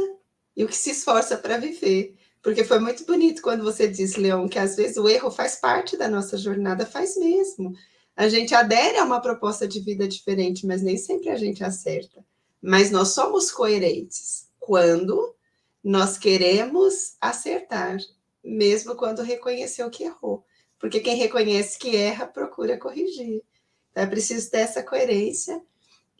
[0.56, 2.16] e o que se esforça para viver.
[2.42, 5.96] Porque foi muito bonito quando você disse, Leão, que às vezes o erro faz parte
[5.96, 7.72] da nossa jornada, faz mesmo.
[8.16, 12.25] A gente adere a uma proposta de vida diferente, mas nem sempre a gente acerta.
[12.61, 15.35] Mas nós somos coerentes quando
[15.83, 17.98] nós queremos acertar,
[18.44, 20.44] mesmo quando reconheceu que errou.
[20.79, 23.42] Porque quem reconhece que erra, procura corrigir.
[23.90, 25.61] Então, é preciso ter essa coerência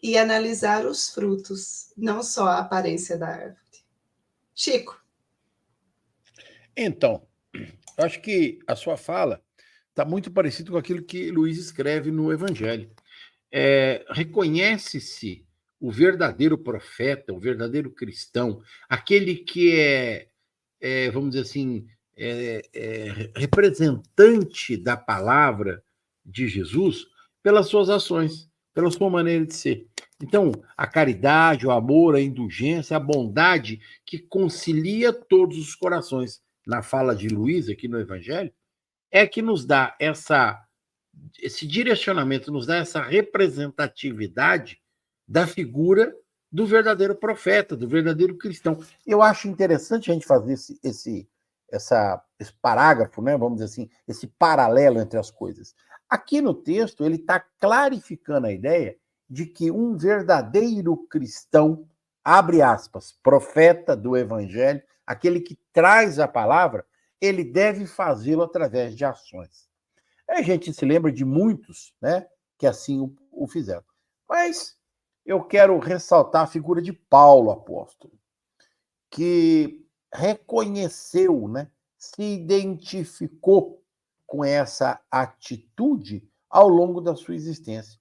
[0.01, 3.57] e analisar os frutos, não só a aparência da árvore.
[4.53, 5.01] Chico.
[6.75, 7.25] Então,
[7.97, 9.41] acho que a sua fala
[9.93, 12.89] está muito parecido com aquilo que Luiz escreve no Evangelho.
[13.51, 15.45] É, Reconhece-se
[15.79, 20.27] o verdadeiro profeta, o verdadeiro cristão, aquele que é,
[20.81, 21.85] é vamos dizer assim,
[22.17, 25.83] é, é representante da palavra
[26.25, 27.05] de Jesus
[27.43, 29.87] pelas suas ações pela sua maneira de ser.
[30.21, 36.81] Então, a caridade, o amor, a indulgência, a bondade que concilia todos os corações, na
[36.81, 38.51] fala de Luiz aqui no Evangelho,
[39.13, 40.59] é que nos dá essa
[41.39, 44.81] esse direcionamento, nos dá essa representatividade
[45.27, 46.11] da figura
[46.51, 48.79] do verdadeiro profeta, do verdadeiro cristão.
[49.05, 51.29] Eu acho interessante a gente fazer esse, esse,
[51.71, 55.75] essa, esse parágrafo, né, vamos dizer assim, esse paralelo entre as coisas.
[56.09, 58.97] Aqui no texto, ele está clarificando a ideia
[59.29, 61.87] de que um verdadeiro cristão,
[62.23, 66.85] abre aspas, profeta do evangelho, aquele que traz a palavra,
[67.23, 69.69] ele deve fazê-lo através de ações.
[70.29, 73.83] A gente se lembra de muitos né, que assim o, o fizeram.
[74.27, 74.77] Mas
[75.25, 78.13] eu quero ressaltar a figura de Paulo, apóstolo,
[79.09, 83.81] que reconheceu, né, se identificou
[84.27, 87.97] com essa atitude ao longo da sua existência.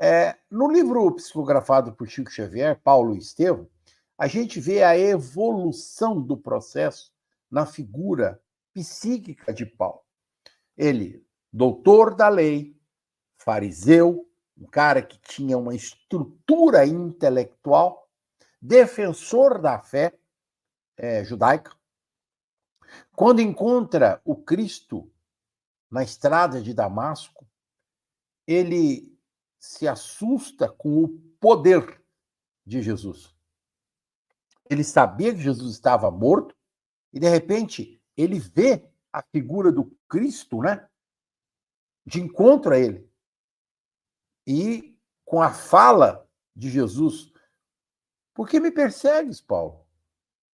[0.00, 3.68] É, no livro psicografado por Chico Xavier, Paulo e Estevão,
[4.16, 7.12] a gente vê a evolução do processo
[7.50, 8.40] na figura
[8.72, 10.02] psíquica de Paulo.
[10.76, 12.76] Ele, doutor da lei,
[13.36, 18.08] fariseu, um cara que tinha uma estrutura intelectual,
[18.60, 20.18] defensor da fé
[20.96, 21.76] é, judaica,
[23.14, 25.10] quando encontra o Cristo
[25.90, 27.46] na estrada de Damasco,
[28.46, 29.16] ele
[29.58, 31.08] se assusta com o
[31.40, 32.02] poder
[32.64, 33.34] de Jesus.
[34.70, 36.54] Ele sabia que Jesus estava morto
[37.12, 40.86] e de repente ele vê a figura do Cristo, né?
[42.04, 43.08] De encontro a ele.
[44.46, 47.32] E com a fala de Jesus,
[48.34, 49.86] por que me persegues, Paulo?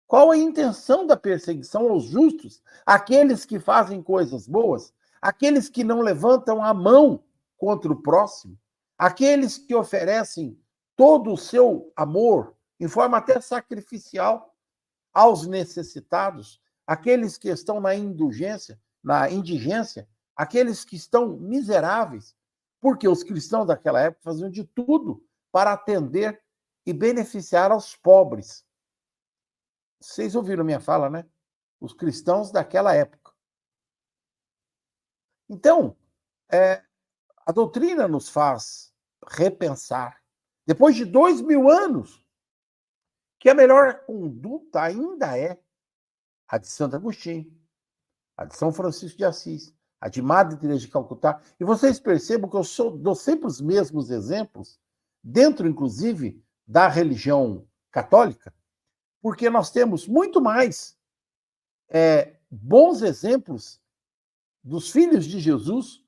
[0.06, 6.00] Qual a intenção da perseguição aos justos, aqueles que fazem coisas boas, aqueles que não
[6.00, 7.24] levantam a mão
[7.56, 8.58] contra o próximo?
[8.96, 10.58] Aqueles que oferecem
[10.96, 14.53] todo o seu amor, em forma até sacrificial,
[15.14, 22.37] aos necessitados, aqueles que estão na indulgência, na indigência, aqueles que estão miseráveis,
[22.81, 26.42] porque os cristãos daquela época faziam de tudo para atender
[26.85, 28.66] e beneficiar aos pobres.
[30.00, 31.24] Vocês ouviram minha fala, né?
[31.81, 33.33] Os cristãos daquela época.
[35.48, 35.96] Então,
[36.50, 36.83] é,
[37.46, 38.92] a doutrina nos faz
[39.27, 40.22] repensar,
[40.66, 42.23] depois de dois mil anos,
[43.44, 45.61] que a melhor conduta ainda é
[46.48, 47.54] a de Santo Agostinho,
[48.35, 51.38] a de São Francisco de Assis, a de Madre Teresa de Calcutá.
[51.61, 54.80] E vocês percebam que eu sou, dou sempre os mesmos exemplos,
[55.22, 58.50] dentro, inclusive, da religião católica,
[59.20, 60.96] porque nós temos muito mais
[61.90, 63.78] é, bons exemplos
[64.62, 66.02] dos filhos de Jesus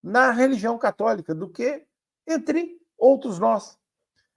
[0.00, 1.84] na religião católica do que
[2.24, 3.76] entre outros nós.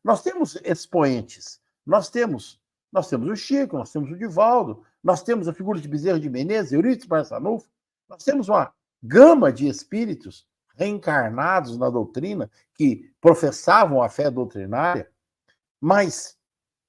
[0.04, 5.48] Nós temos expoentes, nós temos nós temos o Chico, nós temos o Divaldo, nós temos
[5.48, 7.70] a figura de Bezerra de Menezes, Eurípides Barçanufo,
[8.10, 15.10] nós temos uma gama de espíritos reencarnados na doutrina que professavam a fé doutrinária,
[15.80, 16.38] mas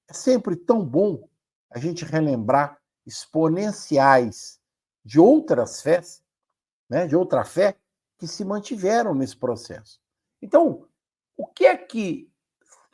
[0.09, 1.29] é sempre tão bom
[1.71, 4.61] a gente relembrar exponenciais
[5.05, 6.23] de outras fés,
[6.89, 7.77] né, de outra fé,
[8.19, 10.01] que se mantiveram nesse processo.
[10.41, 10.87] Então,
[11.37, 12.32] o que é que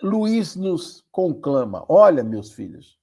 [0.03, 1.85] Luiz nos conclama?
[1.89, 2.99] Olha, meus filhos,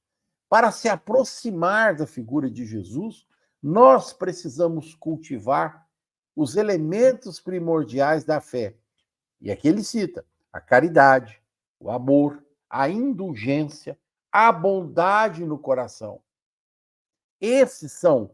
[0.47, 3.27] para se aproximar da figura de Jesus,
[3.61, 5.87] nós precisamos cultivar
[6.35, 8.75] os elementos primordiais da fé.
[9.41, 11.41] E aqui ele cita a caridade,
[11.79, 13.97] o amor, a indulgência,
[14.31, 16.21] a bondade no coração.
[17.39, 18.31] Esses são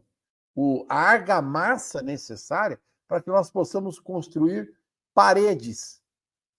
[0.54, 4.74] o, a argamassa necessária para que nós possamos construir
[5.14, 6.01] paredes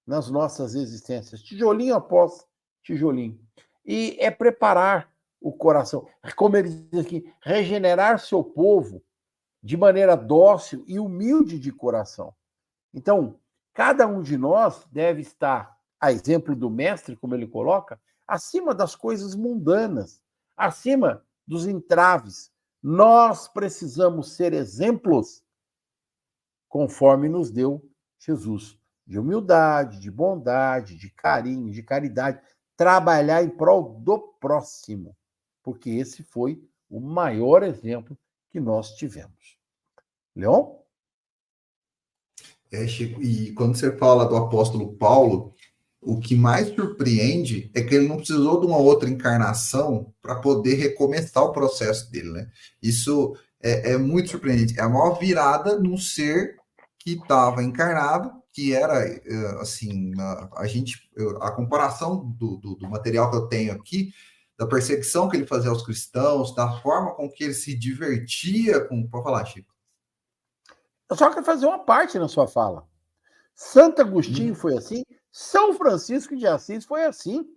[0.05, 2.45] nas nossas existências, tijolinho após
[2.81, 3.39] tijolinho.
[3.85, 9.03] E é preparar o coração, como ele diz aqui, regenerar seu povo
[9.61, 12.33] de maneira dócil e humilde de coração.
[12.93, 13.39] Então,
[13.73, 18.95] cada um de nós deve estar, a exemplo do mestre, como ele coloca, acima das
[18.95, 20.21] coisas mundanas,
[20.55, 22.51] acima dos entraves.
[22.81, 25.43] Nós precisamos ser exemplos
[26.67, 27.81] conforme nos deu
[28.19, 28.77] Jesus.
[29.05, 32.39] De humildade, de bondade, de carinho, de caridade.
[32.75, 35.15] Trabalhar em prol do próximo,
[35.61, 38.17] porque esse foi o maior exemplo
[38.49, 39.57] que nós tivemos.
[40.35, 40.75] Leon?
[42.71, 45.53] É, Chico, e quando você fala do apóstolo Paulo,
[46.01, 50.75] o que mais surpreende é que ele não precisou de uma outra encarnação para poder
[50.75, 52.49] recomeçar o processo dele, né?
[52.81, 54.77] Isso é, é, muito surpreendente.
[54.77, 56.57] É a maior virada num ser
[56.99, 61.09] que estava encarnado, que era eh, assim, a, a gente,
[61.41, 64.13] a comparação do, do, do, material que eu tenho aqui,
[64.55, 69.07] da perseguição que ele fazia aos cristãos, da forma com que ele se divertia com.
[69.07, 69.73] Pode falar, Chico.
[71.09, 72.87] Eu só quero fazer uma parte na sua fala.
[73.55, 74.55] Santo Agostinho hum.
[74.55, 77.47] foi assim, São Francisco de Assis foi assim,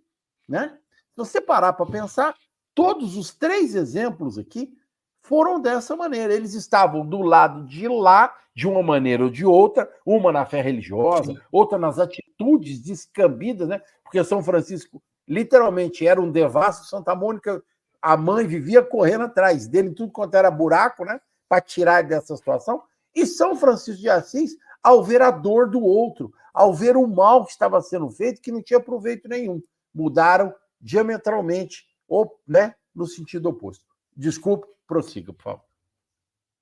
[0.48, 0.78] né?
[1.10, 2.34] Se você parar para pensar,
[2.74, 4.74] todos os três exemplos aqui
[5.20, 6.32] foram dessa maneira.
[6.32, 10.62] Eles estavam do lado de lá, de uma maneira ou de outra, uma na fé
[10.62, 13.82] religiosa, outra nas atitudes descambidas, né?
[14.02, 17.62] Porque São Francisco literalmente era um devasso, Santa Mônica,
[18.00, 21.20] a mãe vivia correndo atrás dele, tudo quanto era buraco, né?
[21.46, 22.82] Para tirar dessa situação.
[23.14, 27.44] E São Francisco de Assis, ao ver a dor do outro, ao ver o mal
[27.44, 29.62] que estava sendo feito, que não tinha proveito nenhum,
[29.94, 33.84] mudaram diametralmente, ou, né, no sentido oposto.
[34.16, 35.64] Desculpe, Prossiga, por favor.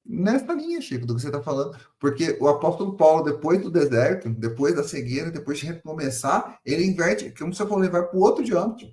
[0.06, 4.28] Nessa linha, Chico, do que você está falando, porque o apóstolo Paulo, depois do deserto,
[4.28, 8.20] depois da cegueira, depois de recomeçar, ele inverte, como você falou, ele vai para o
[8.20, 8.86] outro diâmetro.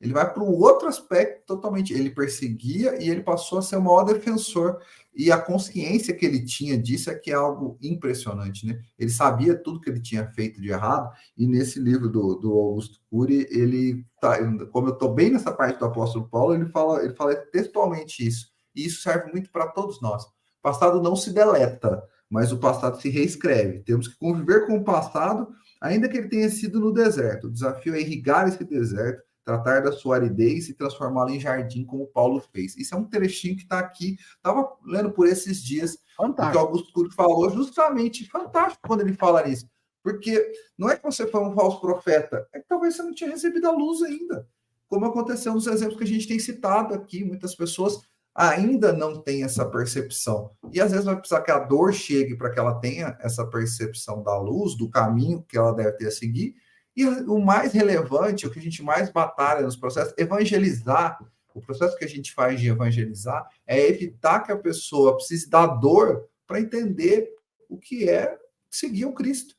[0.00, 1.92] Ele vai para o outro aspecto totalmente.
[1.92, 4.80] Ele perseguia e ele passou a ser o maior defensor.
[5.14, 8.80] E a consciência que ele tinha disso é que é algo impressionante, né?
[8.96, 11.10] Ele sabia tudo que ele tinha feito de errado.
[11.36, 14.38] E nesse livro do, do Augusto Cury, ele tá,
[14.70, 18.46] como eu estou bem nessa parte do apóstolo Paulo, ele fala, ele fala textualmente isso
[18.78, 20.24] e isso serve muito para todos nós.
[20.58, 23.80] O passado não se deleta, mas o passado se reescreve.
[23.80, 25.48] Temos que conviver com o passado,
[25.80, 27.46] ainda que ele tenha sido no deserto.
[27.46, 32.06] O desafio é irrigar esse deserto, tratar da sua aridez e transformá-lo em jardim, como
[32.08, 32.76] Paulo fez.
[32.76, 34.18] Isso é um trechinho que está aqui.
[34.36, 36.48] Estava lendo por esses dias fantástico.
[36.48, 39.66] o que Augusto Cury falou, justamente fantástico quando ele fala isso.
[40.02, 43.30] Porque não é que você foi um falso profeta, é que talvez você não tinha
[43.30, 44.46] recebido a luz ainda.
[44.86, 48.00] Como aconteceu nos exemplos que a gente tem citado aqui, muitas pessoas
[48.38, 50.52] ainda não tem essa percepção.
[50.72, 54.22] E às vezes vai precisar que a dor chegue para que ela tenha essa percepção
[54.22, 56.54] da luz, do caminho que ela deve ter a seguir.
[56.96, 61.18] E o mais relevante, o que a gente mais batalha nos processos, evangelizar.
[61.52, 65.66] O processo que a gente faz de evangelizar é evitar que a pessoa precise da
[65.66, 67.28] dor para entender
[67.68, 68.38] o que é
[68.70, 69.56] seguir o Cristo.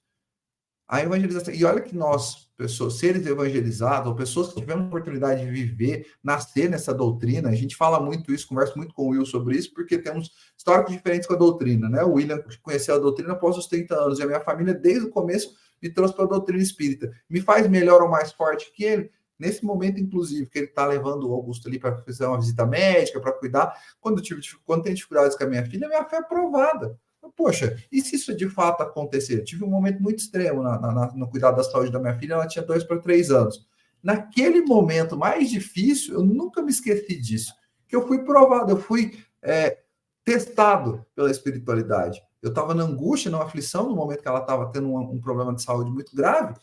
[0.88, 1.54] A evangelização.
[1.54, 6.12] E olha que nós, pessoas, seres evangelizados, ou pessoas que tivemos a oportunidade de viver,
[6.22, 9.74] nascer nessa doutrina, a gente fala muito isso, conversa muito com o Will sobre isso,
[9.74, 12.04] porque temos históricos diferentes com a doutrina, né?
[12.04, 15.10] O William conheceu a doutrina após os 30 anos, e a minha família, desde o
[15.10, 17.10] começo, me trouxe para a doutrina espírita.
[17.30, 19.10] Me faz melhor ou mais forte que ele?
[19.40, 23.22] Nesse momento, inclusive, que ele está levando o Augusto ali para fazer uma visita médica,
[23.22, 26.24] para cuidar, quando, eu tive, quando tem dificuldades com a minha filha, minha fé é
[26.24, 27.00] provada.
[27.36, 29.40] Poxa, e se isso de fato acontecer?
[29.40, 32.34] Eu tive um momento muito extremo na, na, no cuidado da saúde da minha filha,
[32.34, 33.68] ela tinha dois para três anos.
[34.02, 37.54] Naquele momento mais difícil, eu nunca me esqueci disso,
[37.88, 39.80] que eu fui provado, eu fui é,
[40.24, 42.22] testado pela espiritualidade.
[42.42, 45.54] Eu estava na angústia, na aflição, no momento que ela estava tendo um, um problema
[45.54, 46.54] de saúde muito grave,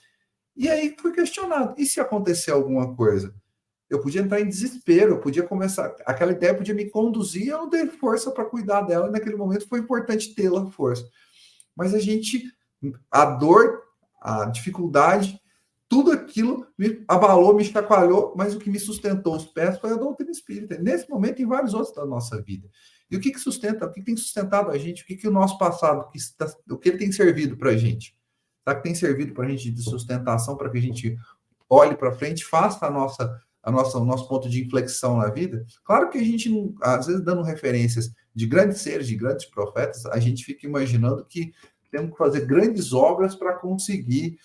[0.57, 3.35] e aí fui questionado: e se acontecer alguma coisa?
[3.89, 5.95] Eu podia entrar em desespero, eu podia começar.
[6.05, 9.69] Aquela ideia podia me conduzir, eu não dei força para cuidar dela, e naquele momento
[9.69, 11.09] foi importante tê-la força.
[11.75, 12.43] Mas a gente,
[13.11, 13.83] a dor,
[14.21, 15.41] a dificuldade,
[15.89, 19.97] tudo aquilo me abalou, me chacoalhou, mas o que me sustentou os pés foi a
[19.97, 20.77] doutrina espírita.
[20.79, 22.69] Nesse momento, em vários outros da nossa vida.
[23.09, 25.29] E o que, que sustenta, o que, que tem sustentado a gente, o que, que
[25.29, 28.17] o nosso passado, que está, o que ele tem servido para a gente?
[28.65, 28.75] Tá?
[28.75, 31.17] Que tem servido para a gente de sustentação, para que a gente
[31.71, 35.67] olhe para frente, faça a nossa a nossa, o nosso ponto de inflexão na vida,
[35.85, 36.49] claro que a gente,
[36.81, 41.53] às vezes, dando referências de grandes seres, de grandes profetas, a gente fica imaginando que
[41.91, 44.39] temos que fazer grandes obras para conseguir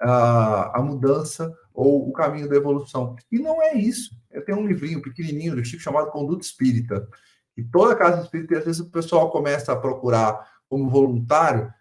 [0.00, 3.16] a, a mudança ou o caminho da evolução.
[3.32, 4.16] E não é isso.
[4.30, 7.08] Eu tenho um livrinho pequenininho do Chico chamado Conduta Espírita,
[7.56, 11.74] e toda casa espírita, às vezes o pessoal começa a procurar como voluntário,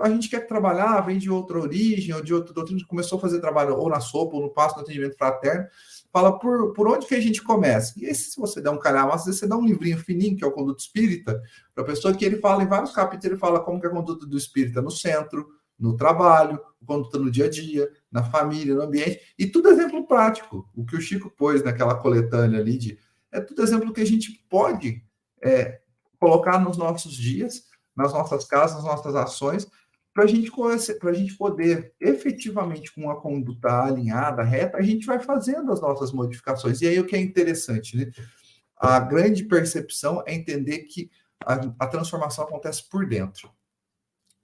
[0.00, 3.40] a gente quer trabalhar, vem de outra origem, ou de outra doutrina, começou a fazer
[3.40, 5.66] trabalho ou na sopa, ou no passo, no atendimento fraterno,
[6.12, 7.92] fala por, por onde que a gente começa.
[7.96, 10.52] E esse, se você der um calhamaço, você dá um livrinho fininho, que é o
[10.52, 11.40] Conduto Espírita,
[11.74, 13.92] para a pessoa que ele fala em vários capítulos, ele fala como que é a
[13.92, 15.48] conduta do espírita no centro,
[15.78, 20.68] no trabalho, conduta no dia a dia, na família, no ambiente, e tudo exemplo prático.
[20.74, 22.98] O que o Chico pôs naquela coletânea ali de
[23.32, 25.02] é tudo exemplo que a gente pode
[25.40, 25.80] é,
[26.18, 27.64] colocar nos nossos dias,
[27.96, 29.68] nas nossas casas, nas nossas ações,
[30.12, 30.50] para gente,
[31.02, 36.12] a gente poder efetivamente, com uma conduta alinhada, reta, a gente vai fazendo as nossas
[36.12, 36.80] modificações.
[36.80, 38.10] E aí o que é interessante, né?
[38.76, 41.10] A grande percepção é entender que
[41.44, 43.50] a, a transformação acontece por dentro.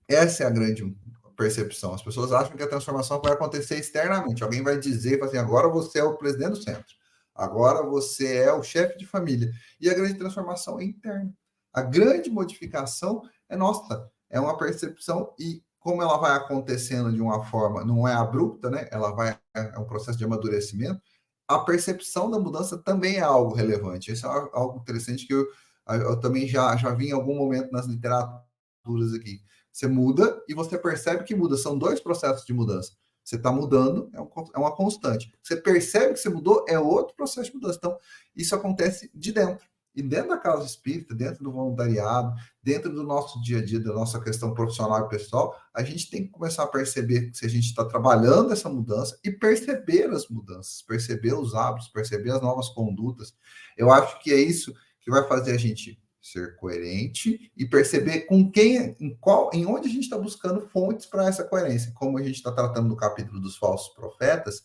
[0.07, 0.95] Essa é a grande
[1.37, 1.95] percepção.
[1.95, 4.43] As pessoas acham que a transformação vai acontecer externamente.
[4.43, 6.95] Alguém vai dizer, assim, agora você é o presidente do centro.
[7.35, 9.51] Agora você é o chefe de família.
[9.81, 11.33] E a grande transformação é interna.
[11.73, 17.45] A grande modificação é nossa é uma percepção e como ela vai acontecendo de uma
[17.45, 18.89] forma, não é abrupta, né?
[18.91, 21.01] Ela vai é um processo de amadurecimento.
[21.47, 24.11] A percepção da mudança também é algo relevante.
[24.11, 25.47] Isso é algo interessante que eu,
[25.89, 29.41] eu também já já vi em algum momento nas literaturas aqui.
[29.73, 31.57] Você muda e você percebe que muda.
[31.57, 32.93] São dois processos de mudança.
[33.23, 35.33] Você está mudando, é, é uma constante.
[35.43, 37.77] Você percebe que você mudou, é outro processo de mudança.
[37.79, 37.99] Então,
[38.35, 39.67] isso acontece de dentro.
[39.97, 43.95] E dentro da casa espírita, dentro do voluntariado, dentro do nosso dia a dia, da
[43.95, 47.65] nossa questão profissional e pessoal, a gente tem que começar a perceber se a gente
[47.65, 53.35] está trabalhando essa mudança e perceber as mudanças, perceber os hábitos, perceber as novas condutas.
[53.75, 58.51] Eu acho que é isso que vai fazer a gente ser coerente e perceber com
[58.51, 61.93] quem, em qual, em onde a gente está buscando fontes para essa coerência.
[61.95, 64.63] Como a gente está tratando no capítulo dos falsos profetas,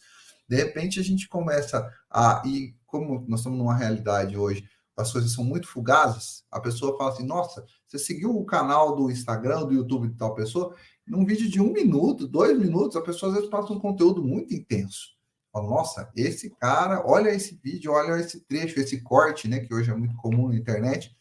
[0.50, 4.68] de repente a gente começa a e como nós estamos numa realidade hoje
[4.98, 9.10] as coisas são muito fugazes, a pessoa fala assim: nossa, você seguiu o canal do
[9.10, 10.76] Instagram, do YouTube de tal pessoa,
[11.08, 14.54] num vídeo de um minuto, dois minutos, a pessoa às vezes passa um conteúdo muito
[14.54, 15.20] intenso.
[15.52, 19.92] Fala, nossa, esse cara, olha esse vídeo, olha esse trecho, esse corte, né, que hoje
[19.92, 21.14] é muito comum na internet.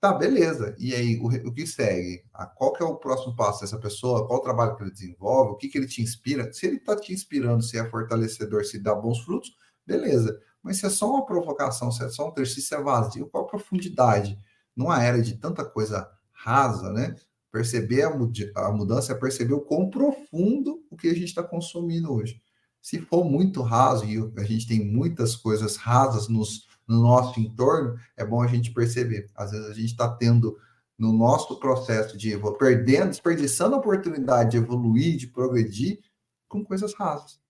[0.00, 0.76] Tá, beleza.
[0.78, 2.24] E aí, o, o que segue?
[2.32, 4.26] A, qual que é o próximo passo dessa pessoa?
[4.26, 5.52] Qual o trabalho que ele desenvolve?
[5.52, 6.52] O que, que ele te inspira?
[6.52, 9.56] Se ele está te inspirando, se é fortalecedor, se dá bons frutos,
[9.86, 10.38] beleza.
[10.64, 13.46] Mas se é só uma provocação, se é só um exercício é vazio, qual a
[13.46, 14.38] profundidade?
[14.74, 17.14] Numa era de tanta coisa rasa, né?
[17.52, 22.10] Perceber a, a mudança é perceber o quão profundo o que a gente está consumindo
[22.10, 22.42] hoje.
[22.80, 27.98] Se for muito raso e a gente tem muitas coisas rasas nos, no nosso entorno,
[28.16, 29.30] é bom a gente perceber.
[29.36, 30.56] Às vezes a gente está tendo
[30.98, 36.00] no nosso processo de perdendo, desperdiçando a oportunidade de evoluir, de progredir
[36.48, 37.43] com coisas rasas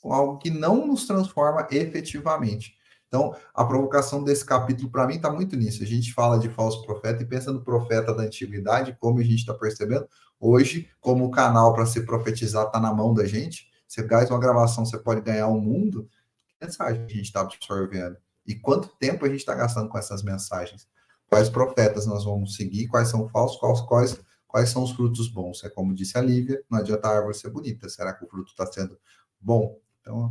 [0.00, 2.74] com algo que não nos transforma efetivamente.
[3.10, 5.82] Então, a provocação desse capítulo, para mim, está muito nisso.
[5.82, 9.40] A gente fala de falso profeta e pensa no profeta da antiguidade, como a gente
[9.40, 10.08] está percebendo.
[10.38, 14.38] Hoje, como o canal para se profetizar está na mão da gente, você faz uma
[14.38, 16.08] gravação, você pode ganhar o um mundo.
[16.46, 18.16] Que mensagem a gente está absorvendo?
[18.46, 20.86] E quanto tempo a gente está gastando com essas mensagens?
[21.26, 22.86] Quais profetas nós vamos seguir?
[22.86, 23.58] Quais são falsos?
[23.58, 25.64] Quais, quais, quais são os frutos bons?
[25.64, 27.88] É como disse a Lívia, não adianta a árvore ser bonita.
[27.88, 28.96] Será que o fruto está sendo
[29.40, 29.79] bom?
[30.00, 30.30] Então,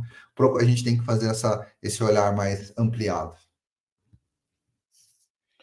[0.58, 3.34] a gente tem que fazer essa, esse olhar mais ampliado.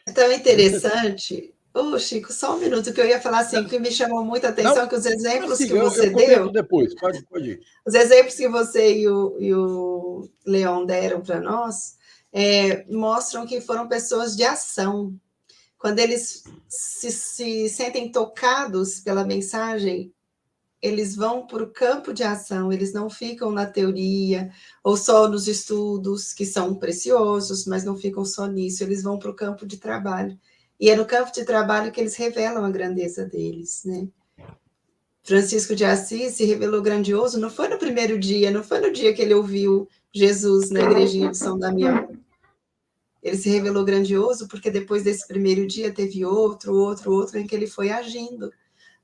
[0.06, 1.54] É tão interessante.
[1.74, 4.48] Ô, oh, Chico, só um minuto que eu ia falar assim, que me chamou muita
[4.48, 6.50] atenção, não, que os exemplos assim, que você eu, eu deu.
[6.50, 7.60] Depois, pode, pode ir.
[7.86, 11.96] Os exemplos que você e o, e o Leon deram para nós
[12.32, 15.14] é, mostram que foram pessoas de ação.
[15.78, 20.12] Quando eles se, se sentem tocados pela mensagem,
[20.80, 24.50] eles vão para o campo de ação, eles não ficam na teoria
[24.82, 29.30] ou só nos estudos, que são preciosos, mas não ficam só nisso, eles vão para
[29.30, 30.38] o campo de trabalho.
[30.78, 34.08] E é no campo de trabalho que eles revelam a grandeza deles, né?
[35.24, 39.12] Francisco de Assis se revelou grandioso, não foi no primeiro dia, não foi no dia
[39.12, 42.08] que ele ouviu Jesus na igrejinha de São Damião.
[43.22, 47.54] Ele se revelou grandioso porque depois desse primeiro dia teve outro, outro, outro em que
[47.54, 48.50] ele foi agindo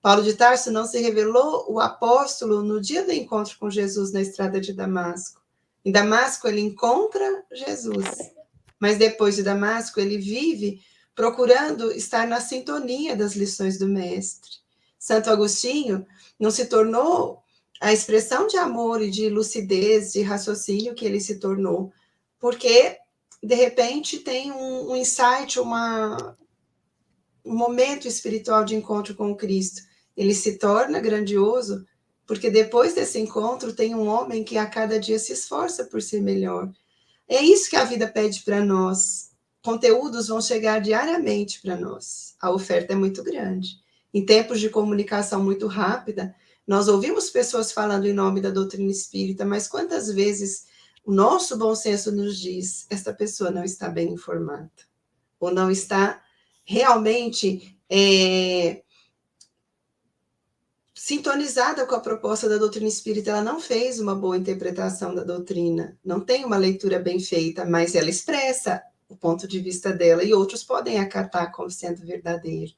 [0.05, 4.21] Paulo de Tarso não se revelou o apóstolo no dia do encontro com Jesus na
[4.21, 5.41] estrada de Damasco.
[5.83, 8.05] Em Damasco ele encontra Jesus,
[8.79, 10.83] mas depois de Damasco ele vive
[11.15, 14.51] procurando estar na sintonia das lições do mestre.
[14.99, 16.07] Santo Agostinho
[16.39, 17.43] não se tornou
[17.81, 21.91] a expressão de amor e de lucidez, de raciocínio que ele se tornou,
[22.39, 22.99] porque
[23.43, 26.37] de repente tem um, um insight, uma,
[27.43, 31.85] um momento espiritual de encontro com Cristo ele se torna grandioso
[32.27, 36.23] porque depois desse encontro tem um homem que a cada dia se esforça por ser
[36.23, 36.71] melhor.
[37.29, 39.31] É isso que a vida pede para nós.
[39.63, 42.35] Conteúdos vão chegar diariamente para nós.
[42.41, 43.79] A oferta é muito grande.
[44.13, 46.35] Em tempos de comunicação muito rápida,
[46.67, 50.67] nós ouvimos pessoas falando em nome da doutrina espírita, mas quantas vezes
[51.05, 54.71] o nosso bom senso nos diz: esta pessoa não está bem informada,
[55.39, 56.23] ou não está
[56.65, 58.83] realmente é,
[61.05, 65.99] sintonizada com a proposta da doutrina espírita, ela não fez uma boa interpretação da doutrina,
[66.03, 70.33] não tem uma leitura bem feita, mas ela expressa o ponto de vista dela e
[70.33, 72.73] outros podem acatar como sendo verdadeiro.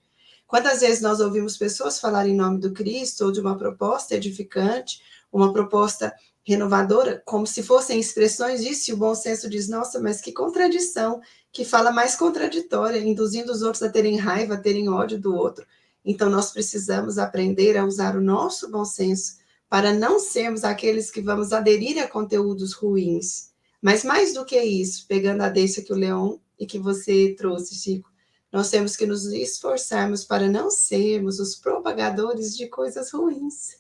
[0.45, 5.01] Quantas vezes nós ouvimos pessoas falar em nome do Cristo ou de uma proposta edificante,
[5.33, 6.13] uma proposta
[6.43, 11.21] renovadora, como se fossem expressões disso, e o bom senso diz: nossa, mas que contradição,
[11.53, 15.65] que fala mais contraditória, induzindo os outros a terem raiva, a terem ódio do outro.
[16.07, 19.39] Então, nós precisamos aprender a usar o nosso bom senso
[19.69, 23.51] para não sermos aqueles que vamos aderir a conteúdos ruins.
[23.83, 27.75] Mas mais do que isso, pegando a deixa que o Leão e que você trouxe,
[27.75, 28.09] Chico,
[28.53, 33.77] nós temos que nos esforçarmos para não sermos os propagadores de coisas ruins.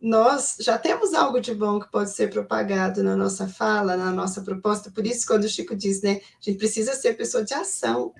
[0.00, 4.40] Nós já temos algo de bom que pode ser propagado na nossa fala, na nossa
[4.40, 8.14] proposta, por isso, quando o Chico diz, né, a gente precisa ser pessoa de ação,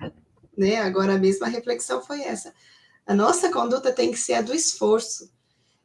[0.57, 0.77] né?
[0.77, 2.53] Agora, a mesma reflexão foi essa.
[3.05, 5.31] A nossa conduta tem que ser a do esforço.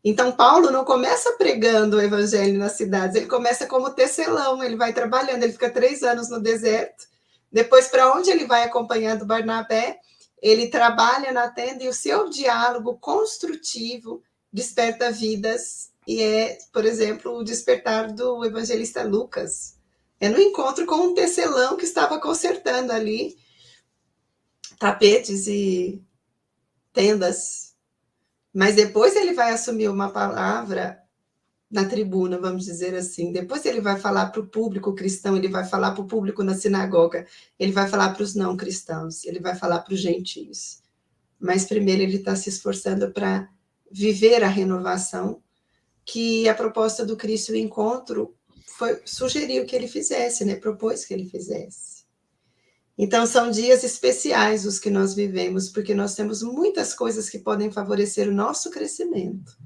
[0.05, 4.93] Então, Paulo não começa pregando o evangelho nas cidades, ele começa como tecelão, ele vai
[4.93, 7.07] trabalhando, ele fica três anos no deserto.
[7.53, 10.01] Depois, para onde ele vai acompanhando Barnabé,
[10.41, 14.20] ele trabalha na tenda e o seu diálogo construtivo
[14.53, 15.93] desperta vidas.
[16.05, 19.77] E é, por exemplo, o despertar do evangelista Lucas.
[20.18, 23.37] É no encontro com um tecelão que estava consertando ali
[24.83, 26.03] tapetes e
[26.93, 27.76] tendas.
[28.53, 30.99] Mas depois ele vai assumir uma palavra
[31.70, 33.30] na tribuna, vamos dizer assim.
[33.30, 36.57] Depois ele vai falar para o público cristão, ele vai falar para o público na
[36.57, 37.24] sinagoga,
[37.61, 40.83] ele vai falar para os não cristãos, ele vai falar para os gentios.
[41.39, 43.49] Mas primeiro ele está se esforçando para
[43.89, 45.41] viver a renovação
[46.05, 48.35] que a proposta do Cristo o encontro
[48.66, 50.57] foi, sugeriu que ele fizesse, né?
[50.57, 51.91] propôs que ele fizesse.
[53.05, 57.68] Então, são dias especiais os que nós vivemos, porque nós temos muitas coisas que podem
[57.68, 59.59] favorecer o nosso crescimento,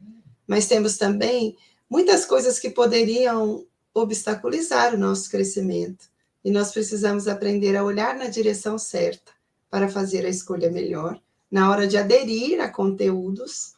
[0.47, 1.55] mas temos também
[1.87, 6.07] muitas coisas que poderiam obstaculizar o nosso crescimento.
[6.43, 9.33] E nós precisamos aprender a olhar na direção certa
[9.69, 11.21] para fazer a escolha melhor,
[11.51, 13.75] na hora de aderir a conteúdos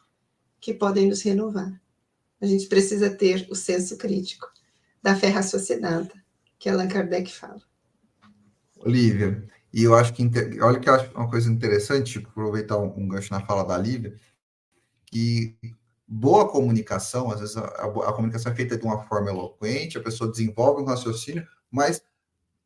[0.61, 1.77] que podem nos renovar.
[2.39, 4.47] A gente precisa ter o senso crítico
[5.03, 6.13] da fé raciocinada,
[6.57, 7.68] que Allan Kardec fala.
[8.85, 10.23] Lívia, e eu acho que,
[10.61, 13.77] olha que eu acho uma coisa interessante, tipo, aproveitar um, um gancho na fala da
[13.77, 14.15] Lívia,
[15.05, 15.57] que
[16.07, 20.03] boa comunicação, às vezes a, a, a, comunicação é feita de uma forma eloquente, a
[20.03, 22.01] pessoa desenvolve um raciocínio, mas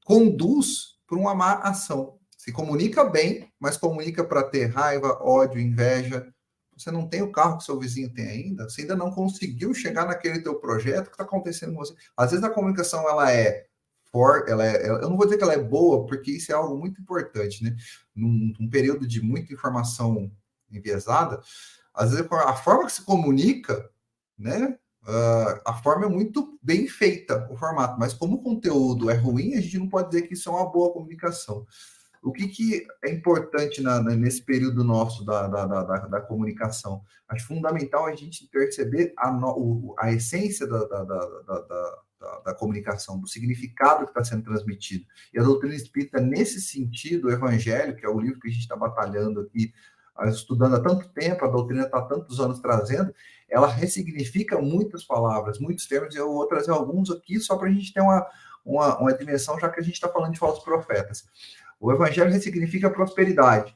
[0.06, 2.18] conduz para uma má ação.
[2.38, 6.34] Se comunica bem, mas comunica para ter raiva, ódio, inveja.
[6.76, 10.06] Você não tem o carro que seu vizinho tem ainda, você ainda não conseguiu chegar
[10.06, 11.94] naquele teu projeto que está acontecendo com você.
[12.18, 13.68] Às vezes a comunicação ela é
[14.14, 16.78] for, ela é, eu não vou dizer que ela é boa, porque isso é algo
[16.78, 17.76] muito importante, né?
[18.16, 20.32] Num, num período de muita informação
[20.72, 21.42] enviesada,
[21.94, 23.90] às vezes a forma que se comunica,
[24.38, 24.78] né?
[25.04, 29.56] Uh, a forma é muito bem feita, o formato, mas como o conteúdo é ruim,
[29.56, 31.66] a gente não pode dizer que isso é uma boa comunicação.
[32.22, 37.02] O que, que é importante na, na, nesse período nosso da, da, da, da, comunicação?
[37.28, 40.86] Acho fundamental a gente perceber a, no, a essência da,
[42.24, 45.06] da, da, comunicação, do significado que está sendo transmitido.
[45.34, 48.62] E a doutrina espírita, nesse sentido, o Evangelho, que é o livro que a gente
[48.62, 49.74] está batalhando aqui,
[50.16, 53.14] ah, estudando há tanto tempo, a doutrina está tantos anos trazendo,
[53.50, 57.72] ela ressignifica muitas palavras, muitos termos, e eu vou trazer alguns aqui só para a
[57.72, 58.26] gente ter uma,
[58.66, 61.26] uma, uma dimensão, já que a gente está falando de falsos profetas.
[61.80, 63.76] O Evangelho ressignifica prosperidade.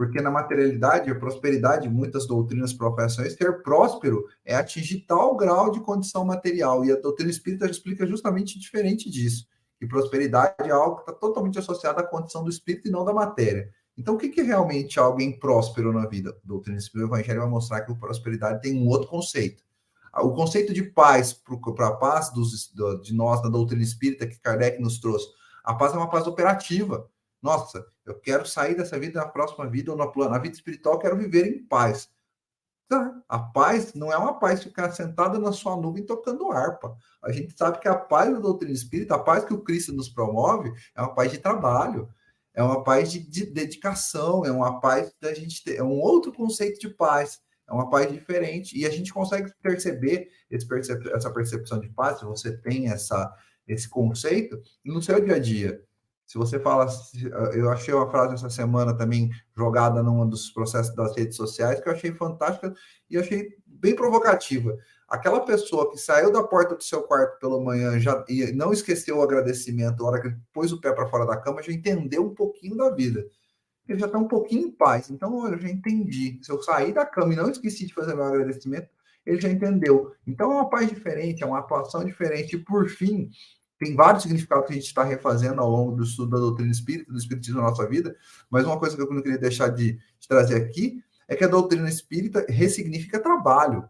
[0.00, 5.78] Porque na materialidade, a prosperidade, muitas doutrinas professam ser próspero é atingir tal grau de
[5.78, 6.82] condição material.
[6.86, 9.46] E a doutrina espírita explica justamente diferente disso.
[9.78, 13.12] Que prosperidade é algo que está totalmente associado à condição do espírito e não da
[13.12, 13.68] matéria.
[13.94, 16.30] Então, o que, que é realmente alguém próspero na vida?
[16.30, 19.62] A doutrina espírita do Evangelho vai mostrar que a prosperidade tem um outro conceito.
[20.14, 22.72] O conceito de paz, para a paz dos,
[23.02, 25.26] de nós, da doutrina espírita, que Kardec nos trouxe,
[25.62, 27.06] a paz é uma paz operativa
[27.42, 31.16] nossa, eu quero sair dessa vida na próxima vida ou na, na vida espiritual, quero
[31.16, 32.10] viver em paz.
[32.88, 33.22] Tá?
[33.28, 36.96] A paz não é uma paz ficar sentada na sua nuvem tocando harpa.
[37.22, 40.08] A gente sabe que a paz da doutrina espírita, a paz que o Cristo nos
[40.08, 42.08] promove, é uma paz de trabalho,
[42.52, 46.32] é uma paz de, de dedicação, é uma paz da gente ter, é um outro
[46.32, 48.76] conceito de paz, é uma paz diferente.
[48.76, 50.28] E a gente consegue perceber
[50.68, 53.32] percep essa percepção de paz, se você tem essa,
[53.68, 55.80] esse conceito, no seu dia a dia.
[56.30, 56.86] Se você fala,
[57.54, 61.88] eu achei uma frase essa semana também jogada num dos processos das redes sociais que
[61.88, 62.72] eu achei fantástica
[63.10, 64.78] e achei bem provocativa.
[65.08, 69.16] Aquela pessoa que saiu da porta do seu quarto pela manhã já e não esqueceu
[69.16, 72.32] o agradecimento, a hora que pôs o pé para fora da cama, já entendeu um
[72.32, 73.26] pouquinho da vida.
[73.88, 75.10] Ele já está um pouquinho em paz.
[75.10, 76.38] Então, eu já entendi.
[76.44, 78.88] Se eu sair da cama e não esqueci de fazer meu agradecimento,
[79.26, 80.12] ele já entendeu.
[80.24, 82.54] Então, é uma paz diferente, é uma atuação diferente.
[82.54, 83.28] E, por fim,
[83.80, 87.10] tem vários significados que a gente está refazendo ao longo do estudo da doutrina espírita,
[87.10, 88.14] do espiritismo na nossa vida,
[88.50, 91.48] mas uma coisa que eu não queria deixar de, de trazer aqui é que a
[91.48, 93.88] doutrina espírita ressignifica trabalho.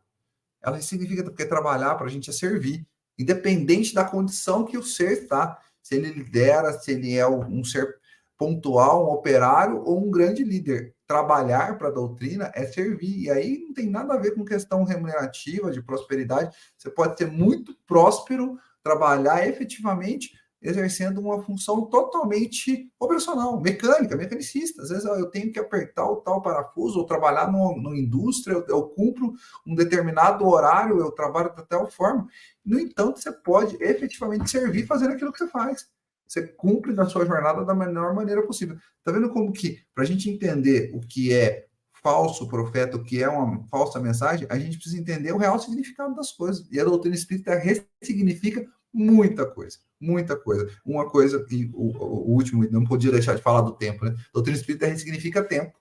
[0.63, 2.87] Ela ressignifica porque trabalhar para a gente é servir,
[3.19, 5.59] independente da condição que o ser está.
[5.83, 7.97] Se ele lidera, se ele é um ser
[8.39, 10.95] pontual, um operário ou um grande líder.
[11.07, 13.25] Trabalhar para a doutrina é servir.
[13.25, 16.55] E aí não tem nada a ver com questão remunerativa, de prosperidade.
[16.79, 20.31] Você pode ser muito próspero trabalhar efetivamente
[20.63, 24.83] exercendo uma função totalmente operacional, mecânica, mecanicista.
[24.83, 28.83] Às vezes eu tenho que apertar o tal parafuso, ou trabalhar numa, indústria, eu, eu,
[28.83, 29.33] cumpro
[29.67, 32.27] um determinado horário, eu trabalho da tal forma.
[32.65, 35.89] No entanto, você pode efetivamente servir fazendo aquilo que você faz.
[36.29, 38.77] Você cumpre na sua jornada da melhor maneira possível.
[39.03, 41.67] Tá vendo como que, para a gente entender o que é
[42.03, 46.15] falso profeta, o que é uma falsa mensagem, a gente precisa entender o real significado
[46.15, 46.67] das coisas.
[46.71, 50.71] E a doutrina espírita ressignifica muita coisa, muita coisa.
[50.85, 54.15] Uma coisa, e o, o, último, não podia deixar de falar do tempo, né?
[54.33, 55.79] Doutrina espírita significa tempo.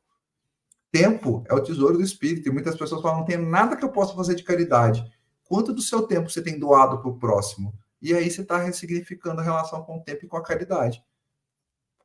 [0.91, 3.91] Tempo é o tesouro do espírito, e muitas pessoas falam: não tem nada que eu
[3.91, 5.03] possa fazer de caridade.
[5.43, 7.73] Quanto do seu tempo você tem doado para o próximo?
[8.01, 11.03] E aí você está ressignificando a relação com o tempo e com a caridade.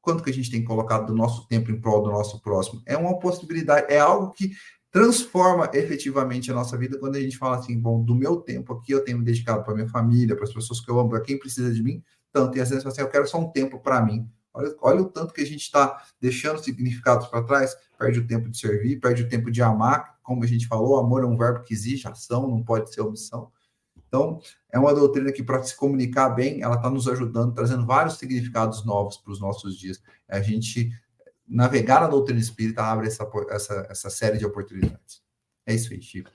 [0.05, 2.83] Quanto que a gente tem colocado do nosso tempo em prol do nosso próximo?
[2.85, 4.53] É uma possibilidade, é algo que
[4.91, 8.93] transforma efetivamente a nossa vida quando a gente fala assim, bom, do meu tempo aqui
[8.93, 11.39] eu tenho me dedicado para minha família, para as pessoas que eu amo, para quem
[11.39, 14.29] precisa de mim, tanto, e às vezes assim, eu quero só um tempo para mim.
[14.53, 18.49] Olha, olha o tanto que a gente está deixando significados para trás, perde o tempo
[18.49, 21.65] de servir, perde o tempo de amar, como a gente falou, amor é um verbo
[21.65, 23.51] que exige ação, não pode ser omissão.
[24.15, 24.41] Então,
[24.73, 28.85] é uma doutrina que, para se comunicar bem, ela está nos ajudando, trazendo vários significados
[28.87, 30.01] novos para os nossos dias.
[30.29, 30.89] A gente
[31.45, 35.21] navegar na doutrina espírita abre essa, essa, essa série de oportunidades.
[35.67, 36.31] É isso aí, Chico.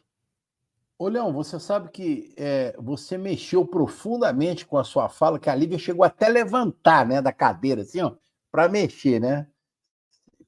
[0.97, 5.55] Ô, Leão, você sabe que é, você mexeu profundamente com a sua fala, que a
[5.55, 8.13] Lívia chegou até levantar né, da cadeira, assim, ó,
[8.51, 9.47] para mexer, né?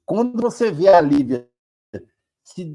[0.06, 1.50] Quando você vê a Lívia
[2.44, 2.66] se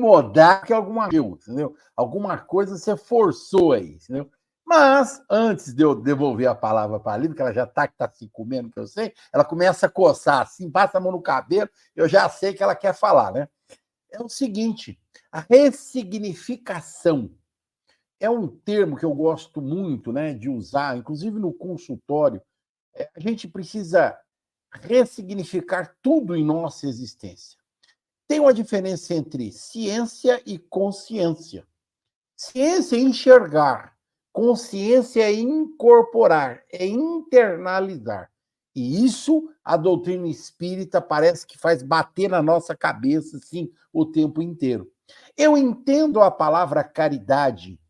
[0.00, 1.76] desacomodar, que alguma coisa, entendeu?
[1.96, 4.30] Alguma coisa você forçou aí, entendeu?
[4.64, 8.08] Mas, antes de eu devolver a palavra para a Lívia, que ela já está tá
[8.08, 11.68] se comendo, que eu sei, ela começa a coçar assim, passa a mão no cabelo,
[11.96, 13.48] eu já sei que ela quer falar, né?
[14.12, 14.98] É o seguinte,
[15.30, 17.30] a ressignificação
[18.20, 22.40] é um termo que eu gosto muito né, de usar, inclusive no consultório.
[22.94, 24.16] É, a gente precisa
[24.82, 27.59] ressignificar tudo em nossa existência.
[28.30, 31.66] Tem uma diferença entre ciência e consciência.
[32.36, 33.98] Ciência é enxergar,
[34.32, 38.30] Consciência é incorporar, é internalizar.
[38.72, 44.40] E isso a doutrina espírita parece que faz bater na nossa cabeça assim o tempo
[44.40, 44.88] inteiro.
[45.36, 47.80] Eu entendo a palavra caridade,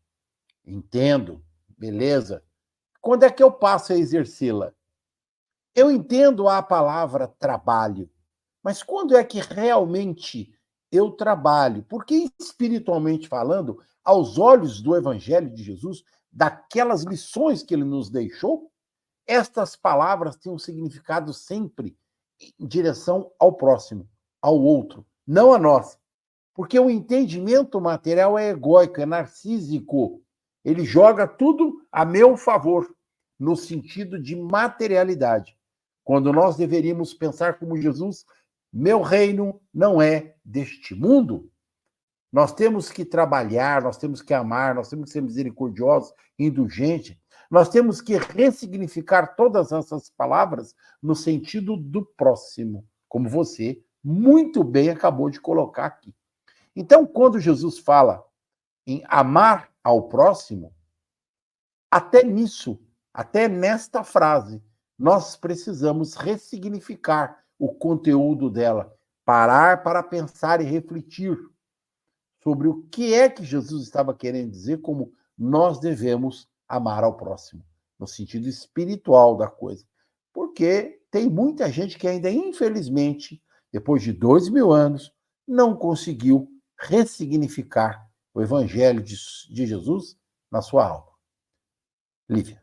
[0.65, 1.45] entendo,
[1.77, 2.43] beleza?
[2.99, 4.73] Quando é que eu passo a exercê-la?
[5.75, 8.09] Eu entendo a palavra trabalho,
[8.63, 10.53] mas quando é que realmente
[10.91, 11.83] eu trabalho?
[11.89, 18.71] Porque espiritualmente falando, aos olhos do evangelho de Jesus, daquelas lições que ele nos deixou,
[19.27, 21.97] estas palavras têm um significado sempre
[22.59, 24.09] em direção ao próximo,
[24.41, 25.97] ao outro, não a nós.
[26.53, 30.21] Porque o entendimento material é egóico, é narcísico.
[30.63, 32.93] Ele joga tudo a meu favor,
[33.39, 35.57] no sentido de materialidade.
[36.03, 38.25] Quando nós deveríamos pensar como Jesus,
[38.71, 41.51] meu reino não é deste mundo,
[42.31, 47.17] nós temos que trabalhar, nós temos que amar, nós temos que ser misericordiosos, indulgentes.
[47.49, 54.89] Nós temos que ressignificar todas essas palavras no sentido do próximo, como você muito bem
[54.89, 56.15] acabou de colocar aqui.
[56.73, 58.25] Então, quando Jesus fala
[58.87, 60.73] em amar ao próximo,
[61.91, 62.81] até nisso,
[63.13, 64.63] até nesta frase,
[64.97, 68.91] nós precisamos ressignificar o conteúdo dela,
[69.23, 71.37] parar para pensar e refletir
[72.43, 77.63] sobre o que é que Jesus estava querendo dizer, como nós devemos amar ao próximo,
[77.99, 79.85] no sentido espiritual da coisa.
[80.33, 83.39] Porque tem muita gente que ainda, infelizmente,
[83.71, 85.13] depois de dois mil anos,
[85.47, 86.49] não conseguiu
[86.79, 89.15] ressignificar o Evangelho de,
[89.51, 90.17] de Jesus
[90.51, 91.11] na sua alma.
[92.27, 92.60] Lívia.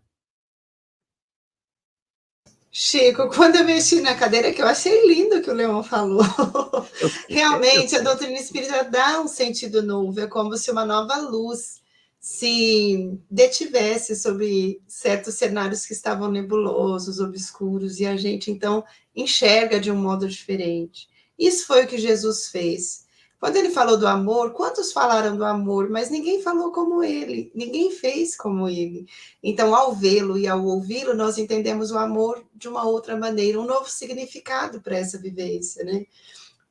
[2.81, 6.23] Chico, quando eu mexi na cadeira, que eu achei lindo o que o Leão falou.
[7.29, 11.83] Realmente, a doutrina espírita dá um sentido novo, é como se uma nova luz
[12.21, 19.91] se detivesse sobre certos cenários que estavam nebulosos, obscuros, e a gente então enxerga de
[19.91, 21.09] um modo diferente.
[21.37, 23.08] Isso foi o que Jesus fez.
[23.39, 27.93] Quando ele falou do amor, quantos falaram do amor, mas ninguém falou como ele, ninguém
[27.93, 29.07] fez como ele.
[29.41, 33.65] Então, ao vê-lo e ao ouvi-lo, nós entendemos o amor de uma outra maneira, um
[33.65, 36.05] novo significado para essa vivência, né?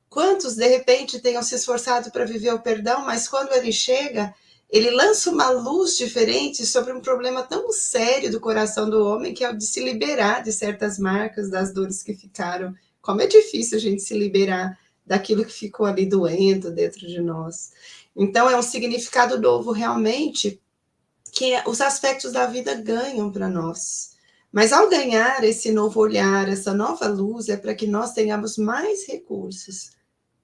[0.09, 4.33] Quantos, de repente, tenham se esforçado para viver o perdão, mas quando ele chega,
[4.69, 9.43] ele lança uma luz diferente sobre um problema tão sério do coração do homem, que
[9.43, 12.75] é o de se liberar de certas marcas, das dores que ficaram.
[13.01, 17.71] Como é difícil a gente se liberar daquilo que ficou ali doendo dentro de nós.
[18.15, 20.61] Então, é um significado novo realmente
[21.31, 24.15] que os aspectos da vida ganham para nós.
[24.51, 29.07] Mas ao ganhar esse novo olhar, essa nova luz, é para que nós tenhamos mais
[29.07, 29.91] recursos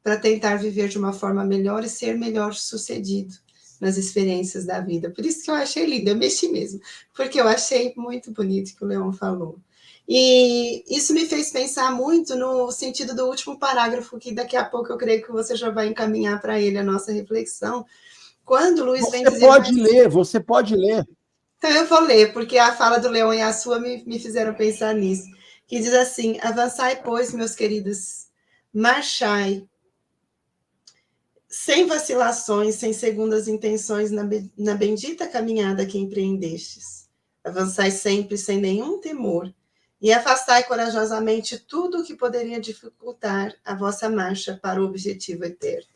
[0.01, 3.34] para tentar viver de uma forma melhor e ser melhor sucedido
[3.80, 5.09] nas experiências da vida.
[5.09, 6.80] Por isso que eu achei lindo, eu mexi mesmo,
[7.14, 9.59] porque eu achei muito bonito o que o Leão falou.
[10.08, 14.91] E isso me fez pensar muito no sentido do último parágrafo, que daqui a pouco
[14.91, 17.86] eu creio que você já vai encaminhar para ele a nossa reflexão.
[18.43, 19.39] Quando Luiz você vem dizer.
[19.39, 21.08] Você pode ler, você pode ler.
[21.58, 24.54] Então eu vou ler, porque a fala do Leão e a sua me, me fizeram
[24.54, 25.26] pensar nisso.
[25.66, 28.28] Que diz assim: Avançai, pois, meus queridos,
[28.74, 29.66] marchai,
[31.47, 34.24] sem vacilações, sem segundas intenções, na,
[34.58, 37.08] na bendita caminhada que empreendestes.
[37.41, 39.54] Avançai sempre sem nenhum temor
[40.04, 45.88] e afastai corajosamente tudo o que poderia dificultar a vossa marcha para o objetivo eterno.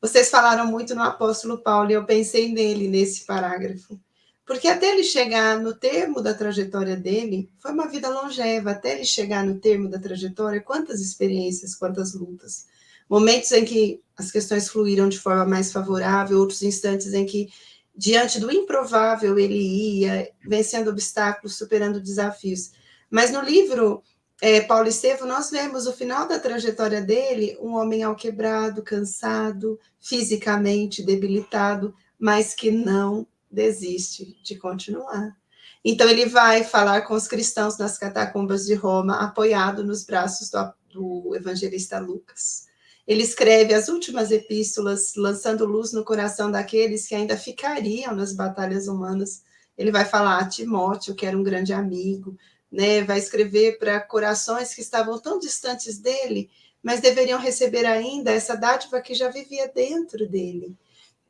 [0.00, 4.00] Vocês falaram muito no apóstolo Paulo e eu pensei nele nesse parágrafo.
[4.46, 8.70] Porque até ele chegar no termo da trajetória dele, foi uma vida longeva.
[8.70, 12.66] Até ele chegar no termo da trajetória, quantas experiências, quantas lutas.
[13.08, 17.48] Momentos em que as questões fluíram de forma mais favorável, outros instantes em que,
[17.94, 22.72] diante do improvável, ele ia, vencendo obstáculos, superando desafios.
[23.12, 24.02] Mas no livro
[24.40, 31.02] é, Paulo Estevam, nós vemos o final da trajetória dele, um homem alquebrado, cansado, fisicamente
[31.02, 35.36] debilitado, mas que não desiste de continuar.
[35.84, 40.72] Então ele vai falar com os cristãos nas catacumbas de Roma, apoiado nos braços do,
[40.90, 42.66] do evangelista Lucas.
[43.06, 48.88] Ele escreve as últimas epístolas, lançando luz no coração daqueles que ainda ficariam nas batalhas
[48.88, 49.42] humanas.
[49.76, 52.38] Ele vai falar a Timóteo, que era um grande amigo,
[52.72, 56.50] né, vai escrever para corações que estavam tão distantes dele,
[56.82, 60.74] mas deveriam receber ainda essa dádiva que já vivia dentro dele.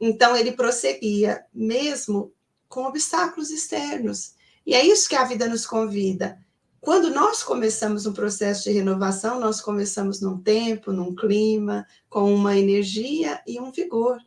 [0.00, 2.32] Então ele prosseguia, mesmo
[2.68, 4.34] com obstáculos externos.
[4.64, 6.38] E é isso que a vida nos convida.
[6.80, 12.56] Quando nós começamos um processo de renovação, nós começamos num tempo, num clima, com uma
[12.56, 14.18] energia e um vigor.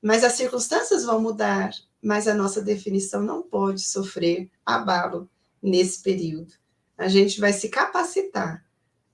[0.00, 1.70] Mas as circunstâncias vão mudar,
[2.02, 5.28] mas a nossa definição não pode sofrer abalo
[5.62, 6.61] nesse período
[7.02, 8.64] a gente vai se capacitar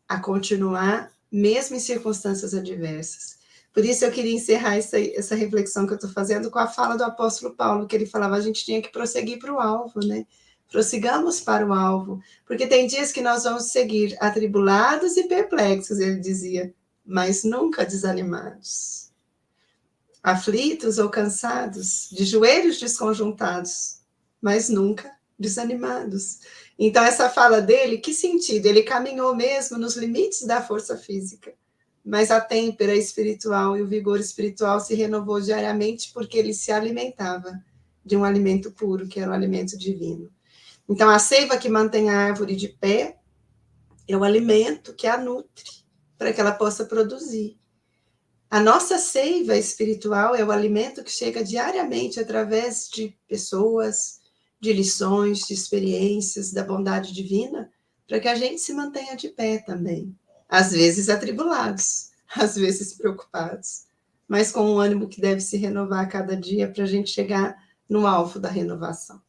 [0.08, 3.38] a continuar, mesmo em circunstâncias adversas.
[3.72, 6.96] Por isso eu queria encerrar essa, essa reflexão que eu estou fazendo com a fala
[6.96, 10.26] do apóstolo Paulo, que ele falava a gente tinha que prosseguir para o alvo, né?
[10.70, 16.20] Prossigamos para o alvo, porque tem dias que nós vamos seguir atribulados e perplexos, ele
[16.20, 16.74] dizia,
[17.06, 19.10] mas nunca desanimados.
[20.22, 24.00] Aflitos ou cansados, de joelhos desconjuntados,
[24.42, 26.40] mas nunca desanimados.
[26.78, 28.66] Então, essa fala dele, que sentido?
[28.66, 31.52] Ele caminhou mesmo nos limites da força física,
[32.04, 37.52] mas a têmpera espiritual e o vigor espiritual se renovou diariamente porque ele se alimentava
[38.04, 40.30] de um alimento puro, que era o alimento divino.
[40.88, 43.18] Então, a seiva que mantém a árvore de pé
[44.06, 45.70] é o alimento que a nutre
[46.16, 47.58] para que ela possa produzir.
[48.50, 54.17] A nossa seiva espiritual é o alimento que chega diariamente através de pessoas,
[54.60, 57.70] de lições, de experiências da bondade divina,
[58.06, 60.16] para que a gente se mantenha de pé também.
[60.48, 63.84] Às vezes atribulados, às vezes preocupados,
[64.26, 67.56] mas com um ânimo que deve se renovar a cada dia para a gente chegar
[67.88, 69.20] no alvo da renovação.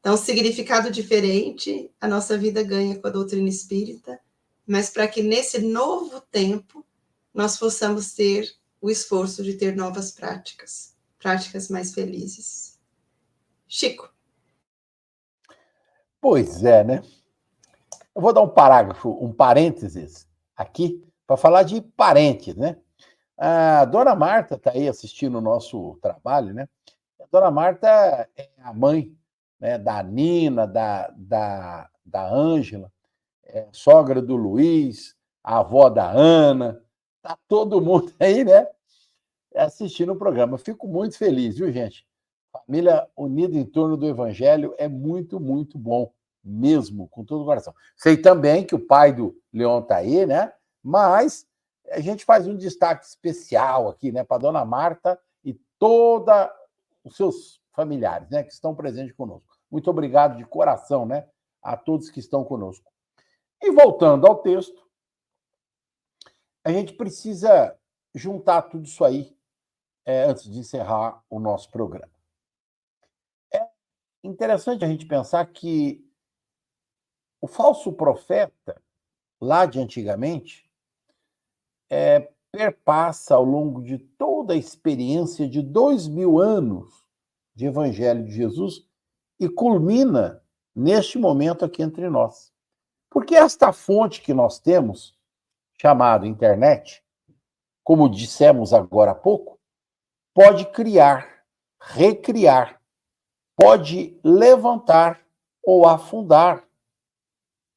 [0.00, 4.18] Então, significado diferente a nossa vida ganha com a doutrina espírita,
[4.66, 6.84] mas para que nesse novo tempo
[7.32, 12.78] nós possamos ter o esforço de ter novas práticas, práticas mais felizes.
[13.68, 14.11] Chico.
[16.22, 17.02] Pois é, né?
[18.14, 22.76] Eu vou dar um parágrafo, um parênteses aqui, para falar de parentes, né?
[23.36, 26.68] A dona Marta está aí assistindo o nosso trabalho, né?
[27.20, 27.88] A dona Marta
[28.36, 29.12] é a mãe
[29.58, 32.92] né, da Nina, da, da, da Ângela,
[33.44, 36.80] é sogra do Luiz, a avó da Ana,
[37.20, 38.68] tá todo mundo aí, né?
[39.56, 40.56] Assistindo o programa.
[40.56, 42.06] Fico muito feliz, viu, gente?
[42.52, 46.12] Família unida em torno do Evangelho é muito, muito bom,
[46.44, 47.74] mesmo, com todo o coração.
[47.96, 50.52] Sei também que o pai do Leon está aí, né?
[50.82, 51.46] Mas
[51.90, 56.52] a gente faz um destaque especial aqui, né, para Dona Marta e toda
[57.02, 59.56] os seus familiares, né, que estão presentes conosco.
[59.70, 61.26] Muito obrigado de coração, né,
[61.62, 62.90] a todos que estão conosco.
[63.60, 64.82] E voltando ao texto,
[66.64, 67.76] a gente precisa
[68.14, 69.34] juntar tudo isso aí
[70.04, 72.11] é, antes de encerrar o nosso programa
[74.22, 76.04] interessante a gente pensar que
[77.40, 78.80] o falso profeta,
[79.40, 80.70] lá de antigamente,
[81.90, 87.06] é, perpassa ao longo de toda a experiência de dois mil anos
[87.54, 88.86] de Evangelho de Jesus
[89.40, 90.42] e culmina
[90.74, 92.52] neste momento aqui entre nós.
[93.10, 95.18] Porque esta fonte que nós temos,
[95.80, 97.04] chamada internet,
[97.84, 99.58] como dissemos agora há pouco,
[100.34, 101.44] pode criar,
[101.80, 102.81] recriar,
[103.62, 105.24] pode levantar
[105.62, 106.66] ou afundar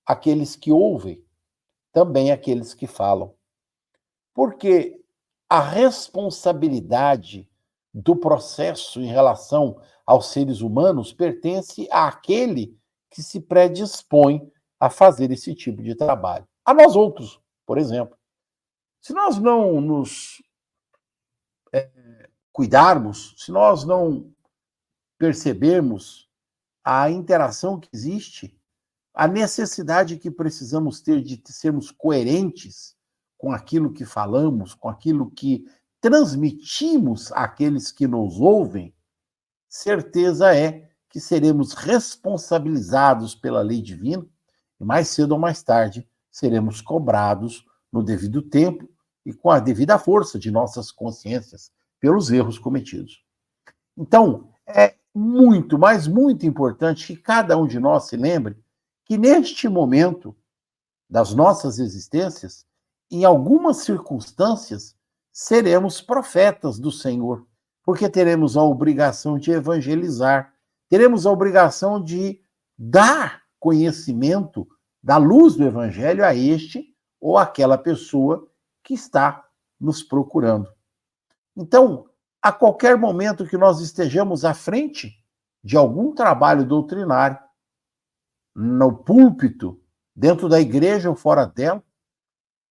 [0.06, 1.24] aqueles que ouvem,
[1.92, 3.34] também aqueles que falam.
[4.34, 5.00] Porque
[5.50, 7.50] a responsabilidade
[7.94, 12.78] do processo em relação aos seres humanos pertence àquele
[13.10, 16.48] que se predispõe a fazer esse tipo de trabalho.
[16.66, 18.18] A nós outros, por exemplo.
[19.00, 20.44] Se nós não nos
[21.72, 24.35] é, cuidarmos, se nós não
[25.18, 26.30] percebermos
[26.84, 28.60] a interação que existe,
[29.14, 32.96] a necessidade que precisamos ter de sermos coerentes
[33.38, 35.66] com aquilo que falamos, com aquilo que
[36.02, 38.94] transmitimos àqueles que nos ouvem,
[39.68, 44.26] certeza é que seremos responsabilizados pela lei divina
[44.80, 48.90] e mais cedo ou mais tarde seremos cobrados no devido tempo
[49.26, 53.24] e com a devida força de nossas consciências pelos erros cometidos.
[53.98, 58.58] Então, é muito, mas muito importante que cada um de nós se lembre
[59.06, 60.36] que neste momento
[61.10, 62.66] das nossas existências,
[63.10, 64.94] em algumas circunstâncias,
[65.32, 67.48] seremos profetas do Senhor,
[67.84, 70.54] porque teremos a obrigação de evangelizar,
[70.90, 72.42] teremos a obrigação de
[72.78, 74.68] dar conhecimento
[75.02, 78.50] da luz do evangelho a este ou aquela pessoa
[78.84, 79.46] que está
[79.80, 80.70] nos procurando.
[81.56, 82.10] Então,
[82.46, 85.20] a qualquer momento que nós estejamos à frente
[85.64, 87.40] de algum trabalho doutrinário,
[88.56, 89.82] no púlpito,
[90.16, 91.84] dentro da igreja ou fora dela,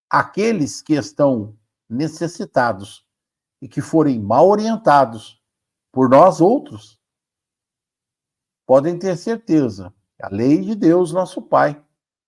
[0.08, 1.58] aqueles que estão
[1.90, 3.04] necessitados
[3.60, 5.42] e que forem mal orientados
[5.90, 7.00] por nós outros,
[8.64, 11.84] podem ter certeza que a lei de Deus, nosso Pai,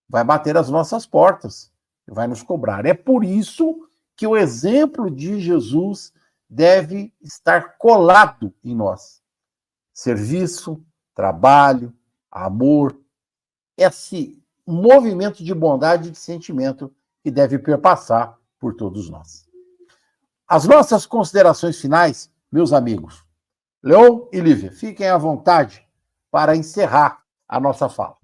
[0.08, 1.72] vai bater as nossas portas
[2.08, 2.84] e vai nos cobrar.
[2.84, 6.12] É por isso que o exemplo de Jesus
[6.48, 9.20] deve estar colado em nós.
[9.92, 10.84] Serviço,
[11.14, 11.92] trabalho,
[12.30, 12.98] amor,
[13.76, 19.46] esse movimento de bondade e de sentimento que deve perpassar por todos nós.
[20.46, 23.24] As nossas considerações finais, meus amigos,
[23.82, 25.86] Leon e Lívia, fiquem à vontade
[26.30, 28.16] para encerrar a nossa fala.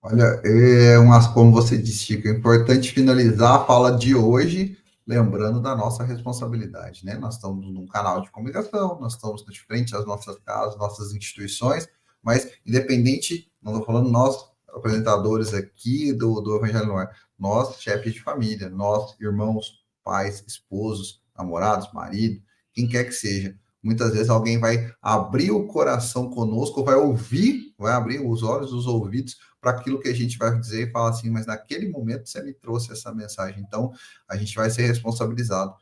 [0.00, 4.78] Olha, é uma, como você disse, Chico, é importante finalizar a fala de hoje
[5.08, 7.16] lembrando da nossa responsabilidade, né?
[7.16, 11.88] Nós estamos num canal de comunicação, nós estamos de frente às nossas casas, nossas instituições,
[12.22, 14.36] mas independente, não estou falando nós,
[14.68, 21.22] apresentadores aqui do, do Evangelho no Ar, nós, chefes de família, nós, irmãos, pais, esposos,
[21.34, 22.42] namorados, marido,
[22.74, 27.94] quem quer que seja, muitas vezes alguém vai abrir o coração conosco, vai ouvir, vai
[27.94, 31.30] abrir os olhos, os ouvidos para aquilo que a gente vai dizer e falar assim,
[31.30, 33.92] mas naquele momento você me trouxe essa mensagem, então
[34.28, 35.74] a gente vai ser responsabilizado.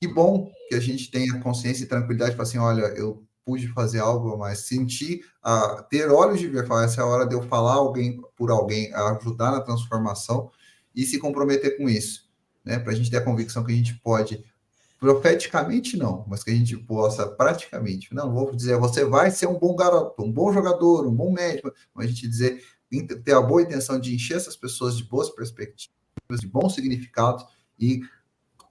[0.00, 4.00] Que bom que a gente tenha consciência e tranquilidade para assim, olha, eu pude fazer
[4.00, 7.42] algo, mas sentir, uh, ter olhos de ver, falar, essa é a hora de eu
[7.42, 10.50] falar alguém por alguém, ajudar na transformação
[10.94, 12.28] e se comprometer com isso,
[12.64, 12.78] né?
[12.80, 14.44] Para a gente ter a convicção que a gente pode,
[14.98, 19.58] profeticamente não, mas que a gente possa praticamente, não vou dizer, você vai ser um
[19.58, 22.64] bom garoto, um bom jogador, um bom médico, mas a gente dizer,
[23.24, 25.90] ter a boa intenção de encher essas pessoas de boas perspectivas,
[26.40, 27.44] de bons significados
[27.78, 28.00] e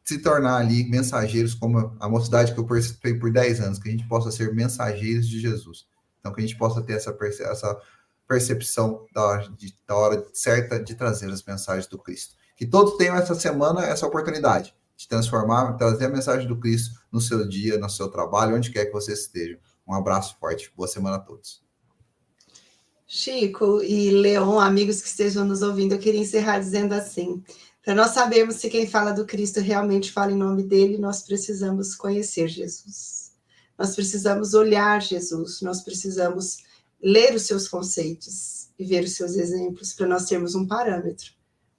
[0.04, 3.92] se tornar ali mensageiros, como a mocidade que eu participei por 10 anos, que a
[3.92, 5.88] gente possa ser mensageiros de Jesus.
[6.20, 7.80] Então, que a gente possa ter essa, perce essa
[8.28, 12.36] percepção da hora, de, da hora certa de trazer as mensagens do Cristo.
[12.56, 17.20] Que todos tenham essa semana essa oportunidade de transformar, trazer a mensagem do Cristo no
[17.20, 19.60] seu dia, no seu trabalho, onde quer que você esteja.
[19.88, 20.72] Um abraço forte.
[20.76, 21.65] Boa semana a todos.
[23.08, 27.44] Chico e Leon, amigos que estejam nos ouvindo, eu queria encerrar dizendo assim:
[27.84, 31.96] para nós sabermos se quem fala do Cristo realmente fala em nome dele, nós precisamos
[31.96, 33.32] conhecer Jesus.
[33.78, 36.64] Nós precisamos olhar Jesus, nós precisamos
[37.02, 41.34] ler os seus conceitos e ver os seus exemplos para nós termos um parâmetro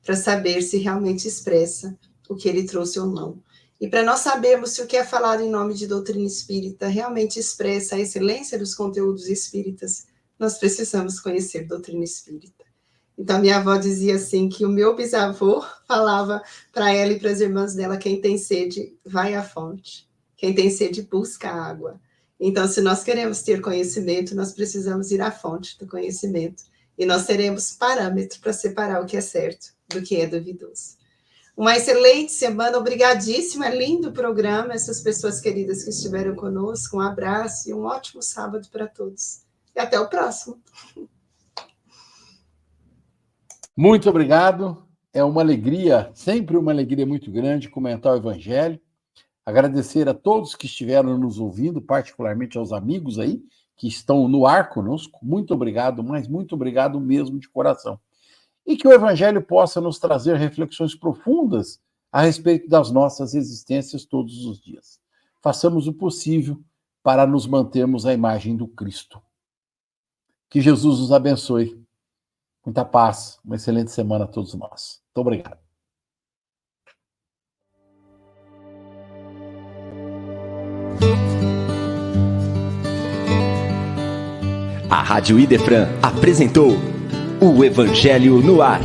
[0.05, 1.99] para saber se realmente expressa
[2.29, 3.43] o que ele trouxe ou não.
[3.81, 7.41] E para nós sabermos se o que é falado em nome de doutrina espírita realmente
[7.41, 10.07] expressa a excelência dos conteúdos espíritas
[10.39, 12.65] nós precisamos conhecer doutrina espírita.
[13.19, 17.41] Então, minha avó dizia assim que o meu bisavô falava para ela e para as
[17.41, 20.07] irmãs dela: quem tem sede, vai à fonte.
[20.37, 21.99] Quem tem sede, busca água.
[22.39, 26.65] Então, se nós queremos ter conhecimento, nós precisamos ir à fonte do conhecimento.
[26.99, 30.97] E nós teremos parâmetro para separar o que é certo do que é duvidoso.
[31.57, 34.75] Uma excelente semana, obrigadíssima, lindo programa.
[34.75, 39.46] Essas pessoas queridas que estiveram conosco, um abraço e um ótimo sábado para todos.
[39.77, 40.59] E até o próximo.
[43.77, 44.87] Muito obrigado.
[45.13, 48.81] É uma alegria, sempre uma alegria muito grande comentar o Evangelho.
[49.45, 53.45] Agradecer a todos que estiveram nos ouvindo, particularmente aos amigos aí
[53.77, 55.19] que estão no ar conosco.
[55.23, 58.01] Muito obrigado, mas muito obrigado mesmo de coração.
[58.67, 61.79] E que o Evangelho possa nos trazer reflexões profundas
[62.11, 64.99] a respeito das nossas existências todos os dias.
[65.43, 66.59] Façamos o possível
[67.03, 69.21] para nos mantermos à imagem do Cristo.
[70.57, 71.79] Que Jesus nos abençoe.
[72.65, 75.03] Muita paz, uma excelente semana a todos nós.
[75.05, 75.59] Muito obrigado.
[84.89, 86.71] A Rádio Idefran apresentou
[87.39, 88.81] o Evangelho no Ar.